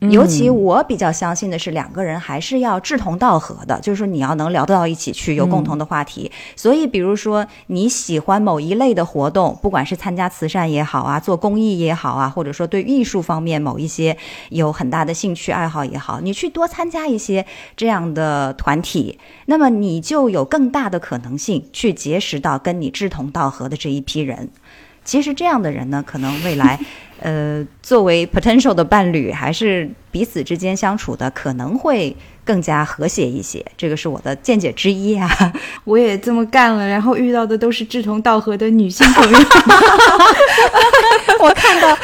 [0.00, 6.30] 尤其我比较相信的是，两个人还是要志同道合的，就是说你要能聊得到一起去，有共同的话题。
[6.54, 14.16] 所以，比如说你喜欢某一类的活动，不管是参加慈善也好啊，做公益也好啊，或者说对艺术方面某一些
[14.50, 17.44] 有很大的兴趣爱好也好，你去多参加一些
[17.76, 24.48] 这样的团体，那么你就有更大的可能性去结识到跟你志同道合的这一批人。
[25.08, 26.78] 其实这样的人呢，可能未来。
[27.20, 32.14] 呃，作为 potential 的伴侣，还是彼此之间相处的可能会
[32.48, 35.28] 更加和谐一些，这个是我的见解之一啊。
[35.84, 39.38] 我也这么干了，然后遇到的都是志同道合的女性朋友。
[41.40, 41.96] 我看到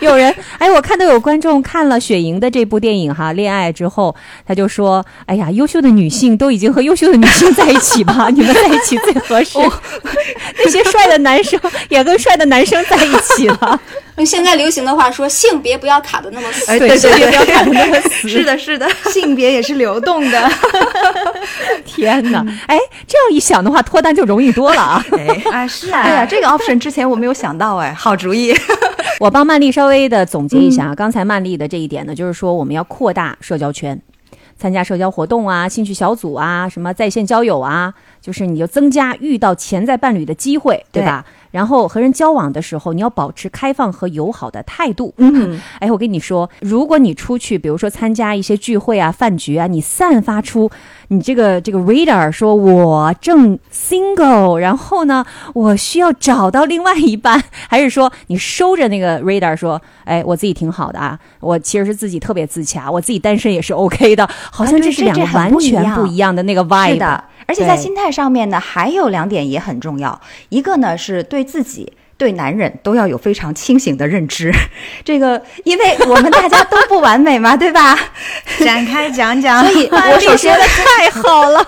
[0.00, 4.16] 有有人，哎，我看到有观众看了雪莹的这部电影哈，恋爱之后，
[4.46, 9.58] 他就说，哎呀，优秀的女性都已经和优秀的女性在一起吧， 你们在一起最合适。
[10.64, 11.60] 那些帅的男生
[11.90, 13.78] 也跟帅的男生在一起了。
[14.16, 16.78] 用现在流行的话说，性别不要卡的那么死。
[16.78, 18.28] 对性别不要卡的那么死。
[18.28, 20.50] 是的，是的，性别也是流动的。
[21.84, 22.44] 天哪！
[22.66, 25.04] 哎，这样一想的话，脱单就容易多了啊。
[25.16, 28.54] 哎啊，是哎呀，这个 option 之前我没有想到，哎，好主意。
[29.20, 34.00] 我帮曼丽稍微的总结一下，刚才曼丽的这一点呢，就是说我们要扩大社交圈，
[34.58, 41.24] 参加社交活动啊、兴趣小组啊、什么在线交友啊，就是你就增加遇到潜在伴侣的机会，对吧？
[41.56, 45.14] 然后和人交往的时候，你要保持开放和友好的态度。
[45.16, 50.70] 嗯， 哎，我跟你说，如果你出去，比如说参加一些聚会啊、饭局啊，你散发出
[51.08, 67.18] 你这个这个 radar 说我正 single，然后呢，我需要找到另外一半，还是说你收着那个 radar 说，哎，我自己挺好的啊，我其实是自己特别自洽，我自己单身也是 OK 的，好像这是两个完全不一样不一样的那个 vibe。
[67.46, 70.20] 而且在心态上面呢，还有两点也很重要。
[70.48, 71.92] 一个呢是对自己。
[72.18, 74.50] 对男人都要有非常清醒的认知，
[75.04, 77.94] 这个因为我们大家都不完美嘛， 对吧？
[78.58, 79.62] 展开讲讲。
[79.62, 81.62] 所以 我首先太好了，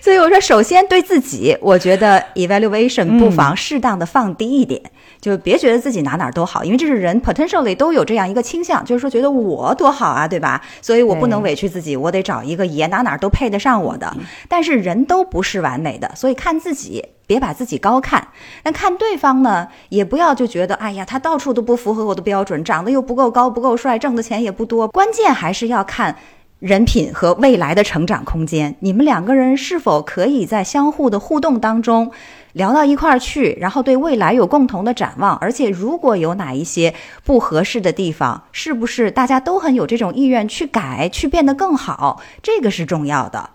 [0.00, 4.80] 所以我说，首先对自己，我觉得 evaluation 不妨适当的放低一点，
[5.22, 10.60] 就别觉得自己哪哪都好，因为这是人 potentially 都有这样一个倾向，就是说觉得我多好啊，对吧？
[10.82, 14.14] 所以我不能委屈自己，我得找一个也哪哪都配得上我的。
[14.48, 17.02] 但是人都不是完美的，所以看自己。
[17.24, 18.28] 别把自己高看，
[18.64, 24.88] 那看对方呢，也不要就觉得，哎呀，他到处都不符合我的标准，长得又不够高、不够帅，挣的钱也不多。
[24.88, 26.14] 关键还是要看
[26.58, 28.74] 人品和未来的成长空间。
[28.80, 32.10] 你们两个人是否可以在相互的互动当中
[32.52, 35.36] 聊到一块儿去，然后对未来有共同的展望？
[35.36, 36.94] 而且如果有哪一些
[37.24, 42.20] 不合适的地方，是不是大家都很有这种意愿去改、去变得更好？
[42.42, 43.50] 这个是重要的。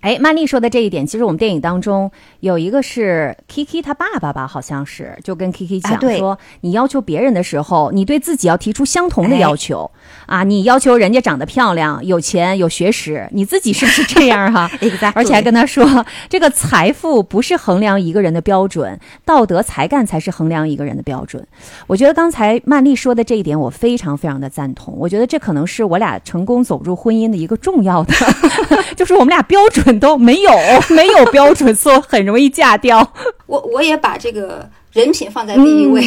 [0.00, 9.90] 哎，曼丽说的这一点，其实我们电影当中有一个是 Kiki 他爸爸吧，好像是就跟 Kiki 讲说，你要求别人的时候，你对自己要提出相同的要求、
[10.26, 10.44] 啊。
[10.44, 14.70] 你要求人家长得漂亮、有钱、有学识，你自己是不是这样哈、
[15.14, 21.44] 而且还跟他说，这个财富不是衡量一个人的标准，道德才干才是衡量一个人的标准。
[21.86, 24.94] 我觉得刚才曼丽说的这一点，我非常非常的赞同。
[24.98, 28.14] 我觉得这可能是我俩成功走入婚姻的一个重要的，
[28.96, 30.50] 就是我们俩标准 都没有，
[30.90, 33.12] 没有标准，所以很容易嫁掉。
[33.46, 36.02] 我我也把这个人品放在第一位。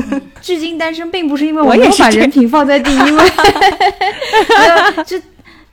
[0.42, 3.22] 至今单身，并不是因为我我没有把也是这人品放在第一位。
[5.04, 5.20] 没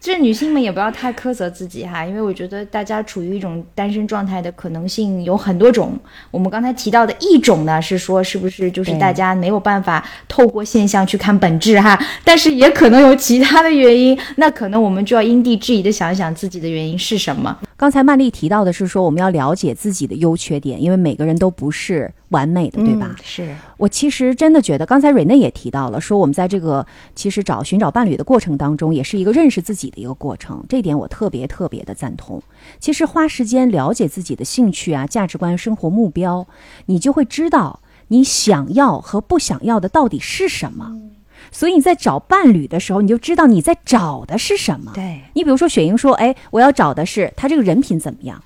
[0.01, 5.95] 有这女性们也不要太苛责自己哈，因为我觉得大家处于一种单身状态的可能性有很多种。
[6.31, 17.55] 我们刚才提到的一种呢，是说是不是就是大家没有办法透过现象去看本质哈，但是也可能有其他的原因，那可能我们就要因地制宜的想一想自己的原因是什么。
[17.77, 23.07] 刚才曼丽提到的是说，我们要了解自己的优缺点，因为每个人都不是完美的，对吧？
[23.09, 32.41] 嗯是，我其实真的觉得，刚才蕊内也提到了，说我们在这个其实找寻找伴侣的过程当中，也是一个认识自己的一个过程，这点我特别特别的赞同。
[32.79, 36.47] 其实花时间了解自己的兴趣啊、价值观、生活目标，
[36.87, 40.91] 你就会知道你想要和不想要的到底是什么。
[41.51, 44.91] 所以你在找伴侣的时候，你就知道你在找的是什么。
[44.93, 48.41] 对，你比如说雪莹说，哎，我要找的是他这个人品怎么样。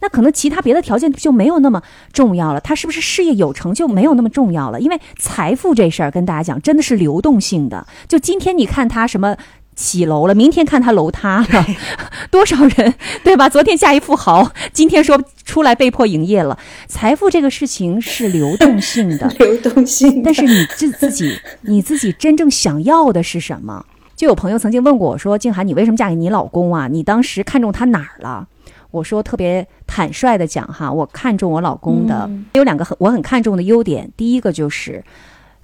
[0.00, 1.82] 那可能其他别的条件就没有那么
[2.12, 4.80] 重要了，他是不是事业有成就没有那么重要了？
[4.80, 7.86] 因为财富这事儿跟大家讲，真的是流动性的。
[8.06, 9.36] 就今天你看他什么
[9.74, 11.66] 起楼了，明天看他楼塌了，
[12.30, 13.48] 多少人对吧？
[13.48, 16.58] 昨天嫁一富豪，今天说出来被迫营业了。
[16.86, 23.84] 财富这个事情是流动性的， 流动性但是你自自己你自己真正想要的是什么？
[24.16, 26.88] 就有朋友曾经问过我说：“静涵，你为什么嫁给你老公啊？
[26.88, 28.48] 你当时看中他哪儿了？”
[28.90, 35.04] 我说特别坦率的讲哈，我看中我老公的、有两个很我很看重的优点，第一个就是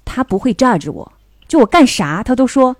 [0.03, 1.11] 他不会 judge 我，
[1.47, 2.75] 就我干啥他都说。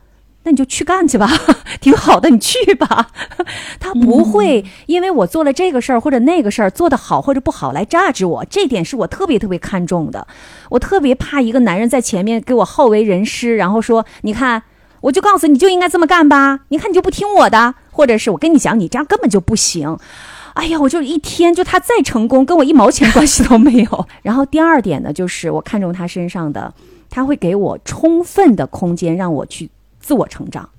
[0.48, 1.28] 那你就去干去吧，
[1.82, 3.10] 挺好的，你去吧。
[3.82, 10.28] 他不会因为我做了这个事儿或者那个事儿做得好或者不好来 judge 我，这点是我特别特别看重的。
[10.70, 14.62] 我特别怕一个男人在前面给我好为人师，然后说：“你看，
[15.02, 19.98] 我就告诉你就应该这么干吧，你看你就不听我的，或者是我跟你讲，你这样根本就不行。”
[20.56, 24.08] 哎呀，我就一天就他再成功，跟我一毛钱关系都没有。
[24.24, 26.74] 然后第二点呢，就是我看中他身上的，
[27.10, 30.70] 他会给我充分的空间让我去自我成长。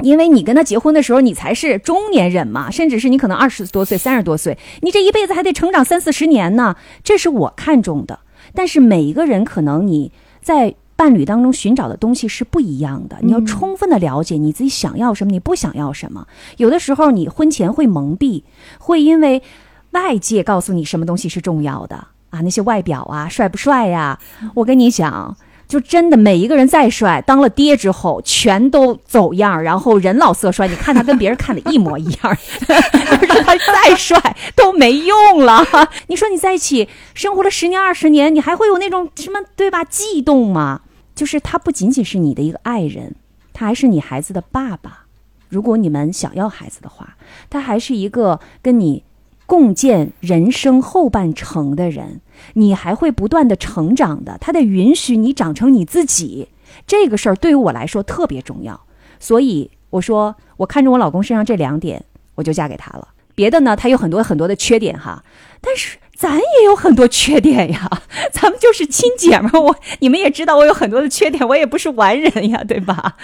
[0.00, 6.76] 因为你跟他结婚的时候，你才是中年人嘛，甚至是你可能二十多岁、三十多岁，你这一辈子还得成长三四十年呢。
[7.02, 8.18] 这是我看中的。
[8.54, 10.12] 但是每一个人可能你
[10.42, 16.26] 在伴侣当中寻找的东西是不一样的，你要充分的了解你自己想要什么，你不想要什么。
[16.58, 18.42] 有的时候你婚前会蒙蔽，
[18.78, 19.42] 会因为
[19.90, 21.96] 外界告诉你什么东西是重要的
[22.30, 24.18] 啊，那些外表啊，帅不帅呀、
[24.54, 25.36] 我跟你讲。
[25.72, 30.68] 就真的每一个人再帅，当了爹之后全都走样，然后人老色衰。
[30.68, 35.64] 你看他跟别人看的一模一样， 就是他再帅都没用了。
[36.08, 39.82] 你说你在一起生活了十年二十年，你还会有那种什么对吧？
[39.82, 40.82] 悸动吗？
[41.14, 43.14] 就是他不仅仅是你的一个爱人，
[43.54, 45.06] 他还是你孩子的爸爸。
[45.48, 47.16] 如果你们想要孩子的话，
[47.48, 49.04] 他还是一个跟你。
[49.44, 52.22] 共建人生后半程的人，
[52.54, 54.36] 你还会不断的成长的。
[54.40, 56.48] 他得允许你长成你自己，
[56.86, 58.80] 这个事儿对于我来说特别重要。
[59.18, 63.08] 所以我说，我看中我老公身上这两点，我就嫁给他了。
[63.34, 65.24] 别的呢，他有很多很多的缺点哈，
[65.60, 65.98] 但是。
[66.22, 67.90] 咱也有很多缺点呀，
[68.30, 69.60] 咱们就是亲姐们儿。
[69.60, 73.16] 我你们也知道，我有很多的缺点，我也不是完人呀， 对吧？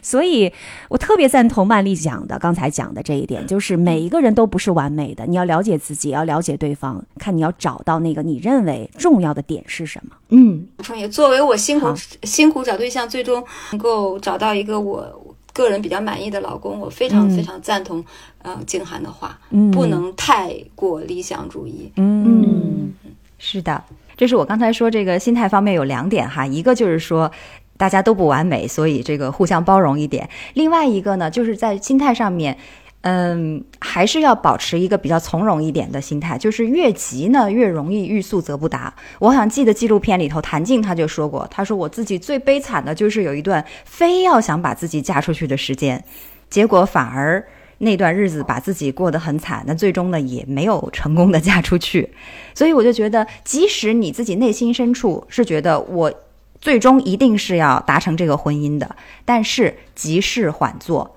[0.00, 0.52] 所以
[0.88, 10.14] 我特别赞同曼丽讲的，刚才讲的这一点，就是每一个人都不是完美的，你要了解自己，要了解对方，看你要找到那个你认为重要的点是什么。
[10.28, 11.92] 嗯，创业作为我辛苦
[12.22, 15.23] 辛苦找对象，最终能够找到一个我。
[15.54, 18.04] 个人比较满意的老公，我非常非常赞同，
[18.42, 19.38] 呃，静涵的话，
[19.72, 21.90] 不能太过理想主义。
[21.96, 22.92] 嗯，
[23.38, 23.82] 是的，
[24.16, 27.32] 这是我刚才说这个心态方面有两点哈，一个就是说
[27.78, 32.58] 大家都不完美，所以这个互相包容一点；另外一个呢，就是在心态上面。
[33.06, 38.94] 嗯，还是要保持一个比较从容一点的心态，就是越急呢越容易欲速则不达。
[39.18, 46.02] 我好像记得纪录片里头谭静他就说过，他说我自己最悲惨的就是有一段非要想把自己嫁出去的时间，
[46.48, 47.46] 结果反而
[47.76, 52.08] 那段日子把自己过得很惨，那最终呢也没有成功的嫁出去。
[52.54, 56.10] 所以我就觉得，即使你自己内心深处是觉得我
[56.58, 58.96] 最终一定是要达成这个婚姻的，
[59.26, 61.14] 但是急事缓做。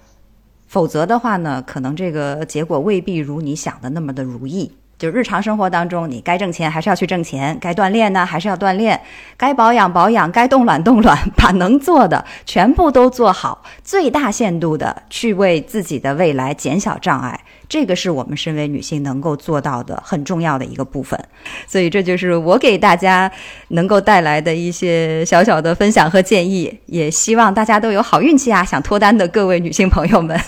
[0.67, 4.71] 否则的话呢，可能这个结果未必如你想的那么的如意。
[4.97, 8.99] 就日常生活当中，你该挣钱还是要去挣钱，该锻炼呢还是要锻炼，
[9.37, 17.39] 该保养保养，该冻卵冻卵，把能做的全部都做好，最大限度的去为自己的未来减小障碍。
[17.69, 21.19] 这个是我们身为女性能够做到的很重要的一个部分，
[21.67, 23.31] 所以这就是我给大家
[23.69, 28.63] 能够带来的一些小小的分享和建议，也希望大家都有好运气啊！
[28.63, 30.39] 想脱单的各位女性朋友们，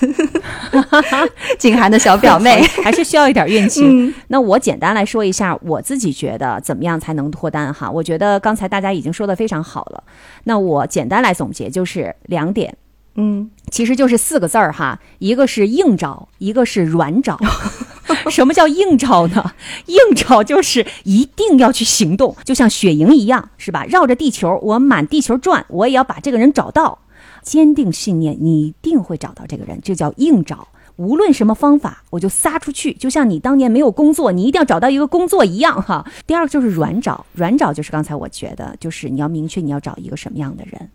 [1.59, 3.83] 景涵的小表妹 还是需要一点运气。
[4.27, 7.89] 那我简单来说一下我自己觉得怎么样才能脱单哈？
[7.91, 10.03] 我觉得刚才大家已经说的非常好了，
[10.45, 12.75] 那我简单来总结就是两点。
[13.19, 17.37] 嗯，其实就是四个字儿哈，一个是硬找，一个是软找。
[18.31, 19.53] 什么叫硬找呢？
[19.87, 23.85] 硬找就是一定要去行动，就像雪莹一样，是吧？
[23.85, 26.99] 绕着地球，我满地球转，我也要把这个人找到。
[27.41, 30.67] 坚定信念，你一定会找到这个人，这叫硬找。
[30.97, 36.05] 无论什么方法，我就撒出去，就像你当年没有工作，你一定要找到一个工作一样哈。
[36.27, 40.89] 第二个就是软找，软找就是刚才我觉得，就是你要明确你要找一个什么样的人。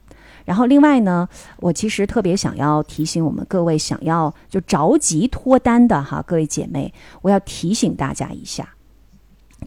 [0.45, 1.29] 然后另外呢，
[1.59, 6.93] 我其实特别想要提醒我们各位想要就着急脱单的哈，各位姐妹，
[7.23, 8.75] 我要提醒大家一下，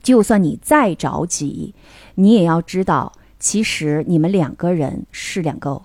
[0.04, 1.74] 就算你再着急，
[2.16, 5.82] 你也要知道，其实你们两个人是两个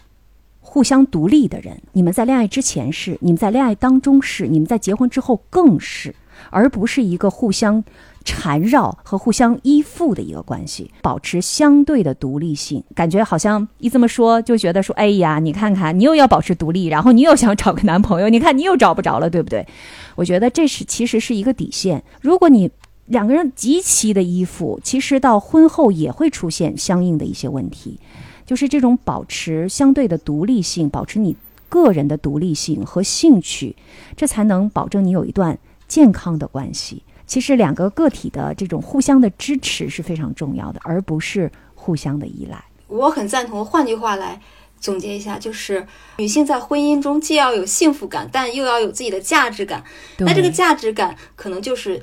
[0.61, 1.81] 互相独立的人。
[1.93, 6.15] 你们在恋爱之前是，你们在恋爱当中是，你们在结婚之后更是，
[6.51, 7.83] 而不是一个互相。
[8.23, 19.67] 缠绕和互相依附的一个关系，保持相对的独立性，感觉好像一这么说就觉得说，哎呀，你看看，你又要保持独立，然后你又想找个男朋友，你看你又找不着了，对不对？
[20.17, 22.03] 我觉得这是其实是一个底线。
[22.21, 22.71] 如果你
[23.07, 27.99] 两个人极其的依附，其实到婚后也会出现相应的一些问题，
[28.47, 31.37] 就是这种保持相对的独立性，保持你
[31.69, 33.75] 个人的独立性和兴趣，
[34.17, 35.59] 这才能保证你有一段
[35.89, 37.03] 健康的关系。
[37.33, 42.63] 其实两个个体的这种互相的支持是非常重要的，而不是互相的依赖。
[42.89, 43.65] 我很赞同。
[43.65, 44.39] 换句话来
[44.79, 45.87] 总结一下，就是
[46.19, 49.83] 女性在婚姻中既要有幸福感，但又要有自己的价值感。
[50.19, 52.03] 那这个价值感可能就是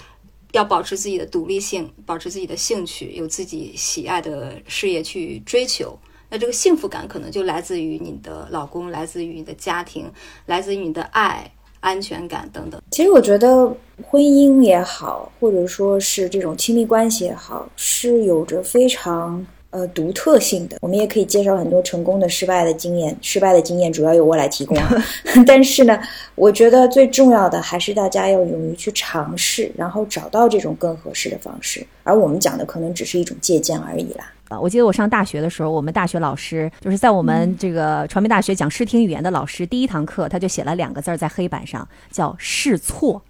[0.54, 5.96] 要保持自己的独立性，保持自己的兴趣，有自己喜爱的事业去追求。
[6.32, 10.12] 那这个幸福感可能就来自于你的老公，来自于你的家庭，
[10.48, 11.52] 来自于你的爱。
[11.80, 12.82] 安全感等等。
[12.92, 13.68] 其实我觉得
[14.04, 20.78] 婚姻也好，或者说是这种亲密关系也好，是有着非常呃独特性的。
[20.82, 23.16] 我们也可以介绍很多成功的、失败的经验。
[23.22, 24.78] 失败的经验主要由我来提供。
[25.46, 26.00] 但是呢，
[26.36, 31.86] 我觉得最重要的还是大家要勇于去尝试，然后找到这种更合适的方式。
[32.04, 34.32] 而我们讲的可能只是一种借鉴而已啦。
[34.50, 43.22] 啊，我记得我上大学的时候，我们大学老师就是在我们这个传媒大学讲视听语言的老师，第一堂课他就写了两个字在黑板上，叫试错。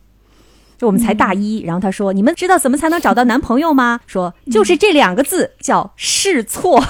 [0.80, 6.82] 就我们才大一，然后他说：“你们知道怎么才能找到男朋友吗？”说就是这两个字，叫试错。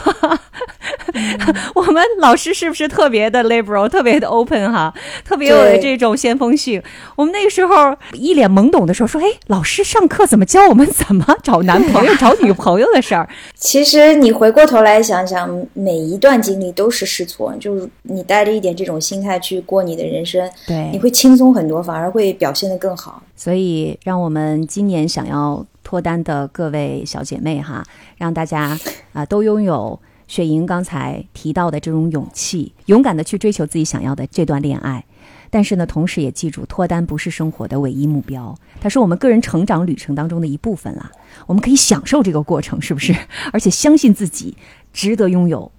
[1.73, 4.93] 我们老师是不是特别的 liberal，特别的 open 哈，
[5.25, 6.81] 特别有这种先锋性？
[7.15, 23.23] 我们那个时候一脸懵懂的时候说：“哎，老师上课怎么教我们怎么找男朋友、 找女朋友的事儿？”其实你回过头来想想，每一段经历都是试错，就是你带着一点这种心态去过你的人生，对，你会轻松很多，反而会表现得更好。
[23.39, 27.81] 所以，让我们今年想要脱单的各位小姐妹哈，
[28.17, 28.77] 让大家
[29.13, 29.97] 啊都拥有
[30.27, 35.05] 雪莹刚才提到的这种勇气，勇敢的去追求自己想要的这段恋爱。
[35.49, 41.09] 但是呢，同时也记住，脱单不是生活的唯一目标，它是我们个人成长旅程当中的一部分啦。
[41.47, 43.15] 我们可以享受这个过程，是不是？
[43.53, 44.57] 而且相信自己
[44.91, 45.71] 值得拥有。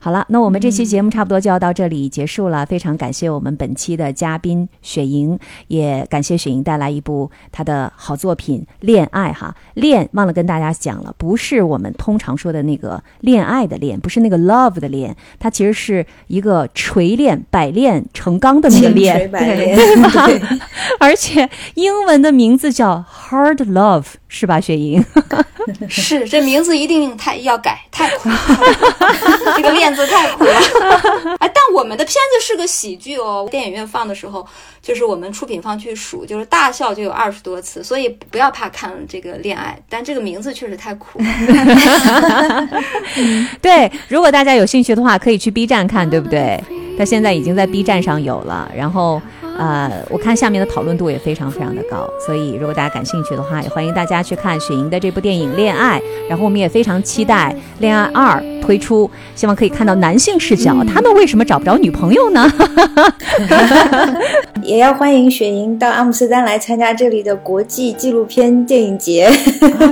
[0.00, 2.64] 好了，那我们这期节目差不多就要到这里结束了。
[2.66, 9.54] 非常感谢我们本期的嘉宾雪莹，也感谢雪莹带来一部她的好作品《恋爱》哈。
[9.74, 19.40] 恋忘了跟大家讲了，不是我们通常说的那个恋爱的恋，不是那个 love 的恋，它其实是一个锤炼、百炼成钢的那个炼，对吧？
[21.00, 25.04] 而且英文的名字叫 Hard Love，是吧，雪莹？
[25.88, 28.36] 是，这名字一定太要改，太苦了，
[29.56, 29.85] 这个恋。
[29.86, 30.52] 片子太苦了，
[31.38, 31.48] 哎！
[31.54, 33.46] 但我们的片子是个喜剧哦。
[33.48, 34.44] 电影院放的时候，
[34.82, 39.78] 就是我们出品方去数，就是大笑就有二十多次，所以不要怕看这个恋爱。
[39.88, 41.20] 但这个名字确实太苦。
[43.62, 46.60] 对，如果大家有兴趣的话，可以去 B 站看，对不对？
[46.98, 49.22] 它现在已经在 B 站上有了，然后。
[49.58, 62.52] 呃，我看下面的讨论度也非常非常的高，所以如果大家感兴趣的话，也欢迎大家去看雪莹的这部电影《恋爱》，然后我们也非常期待《恋爱二》推出，希望可以看到男性视角，他们为什么找不着女朋友呢？
[64.62, 69.30] 也要欢迎雪莹到阿姆斯特丹来参加这里的国际纪录片电影节，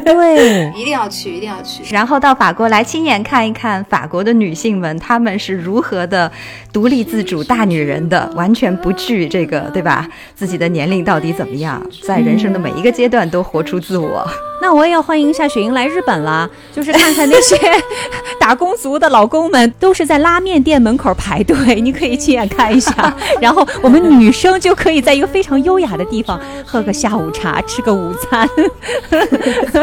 [0.05, 6.31] 对， 一定要去，一定要去，然后到法国来亲眼看一看法国的女性们，她们是如何的
[6.73, 9.54] 独立自主大女人的，完全不惧这个。
[9.73, 10.09] 对吧？
[10.35, 11.81] 自己的年龄到底怎么样？
[12.07, 14.27] 在人生的每一个阶段都活出自我。
[14.63, 17.57] 那我也要欢迎一下雪莹来日本了，就是看看那些
[18.41, 23.15] 打工族的老公们都是在拉面店门口排队，你可以亲眼看一下。
[23.43, 28.49] 然后我们女生就可以在一个非常优雅的地方喝个下午茶，吃个午餐。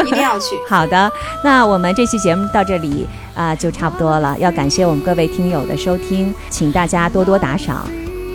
[0.04, 0.56] 一定要去。
[0.68, 1.12] 好的，
[1.44, 4.36] 那我们这期节目到这里啊就差不多了。
[4.40, 7.86] 要感谢我们各位听友的收听，请大家多多打赏。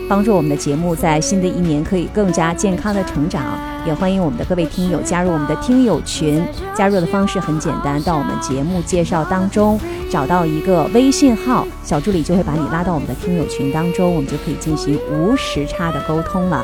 [0.09, 3.43] 帮助我们的节目在新的一年可以更加健康的成长，
[3.85, 6.41] 也欢迎我们的各位听友加入我们的听友群。
[6.73, 9.77] 加入的方式很简单，到我们节目介绍当中
[10.09, 16.63] 找到一个微信号，小助理就会把你拉到我们的听友群当中，我们就可以进行无时差的沟通了。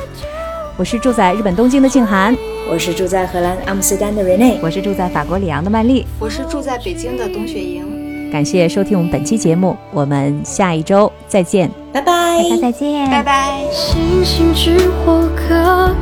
[0.77, 2.35] 我是住在日本东京的静涵，
[2.71, 8.02] 我是住在荷兰阿姆斯特丹的 Rene，我是住在法国里昂的曼丽，我是住在北京的董雪莹。
[8.33, 13.59] 感谢收听我们本期节目，我们下一周再见，拜拜，大家再见，拜拜。
[13.71, 15.53] 星星之火可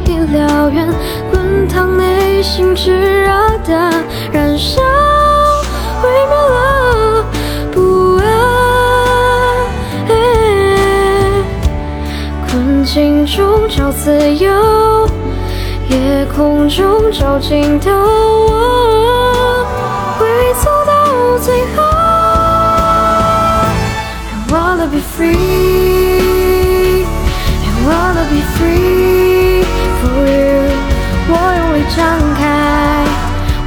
[0.05, 0.87] 以燎原，
[1.29, 3.27] 滚烫内心炙热
[3.65, 3.91] 的
[4.31, 4.81] 燃烧，
[6.01, 7.25] 毁灭了
[7.73, 8.23] 不安。
[12.47, 15.05] 困境中找自由，
[15.89, 19.65] 夜空中找尽头，我
[20.17, 20.25] 会
[20.63, 21.90] 走到最后。
[24.96, 25.34] be free.
[27.04, 29.64] I wanna be free
[30.00, 30.70] for you.
[31.28, 31.98] 我用力张
[32.34, 32.40] 开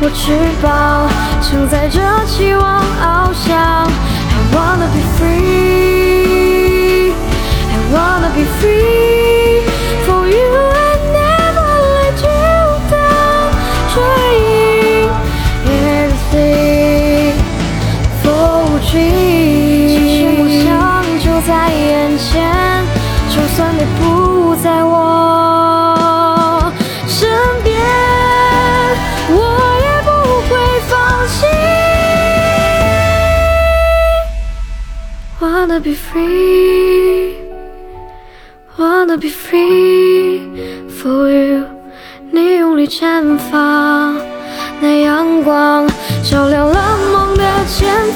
[0.01, 0.21] 我翅
[0.61, 1.09] 膀，
[1.41, 3.47] 承载着期望翱翔。
[3.85, 7.11] I wanna be free.
[7.69, 9.32] I wanna be free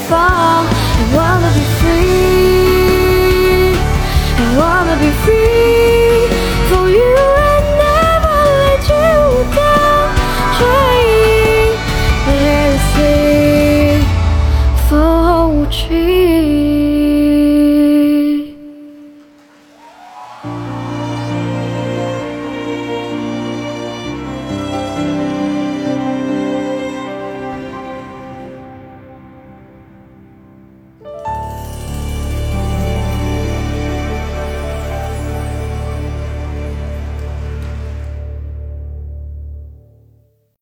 [0.09, 0.68] 光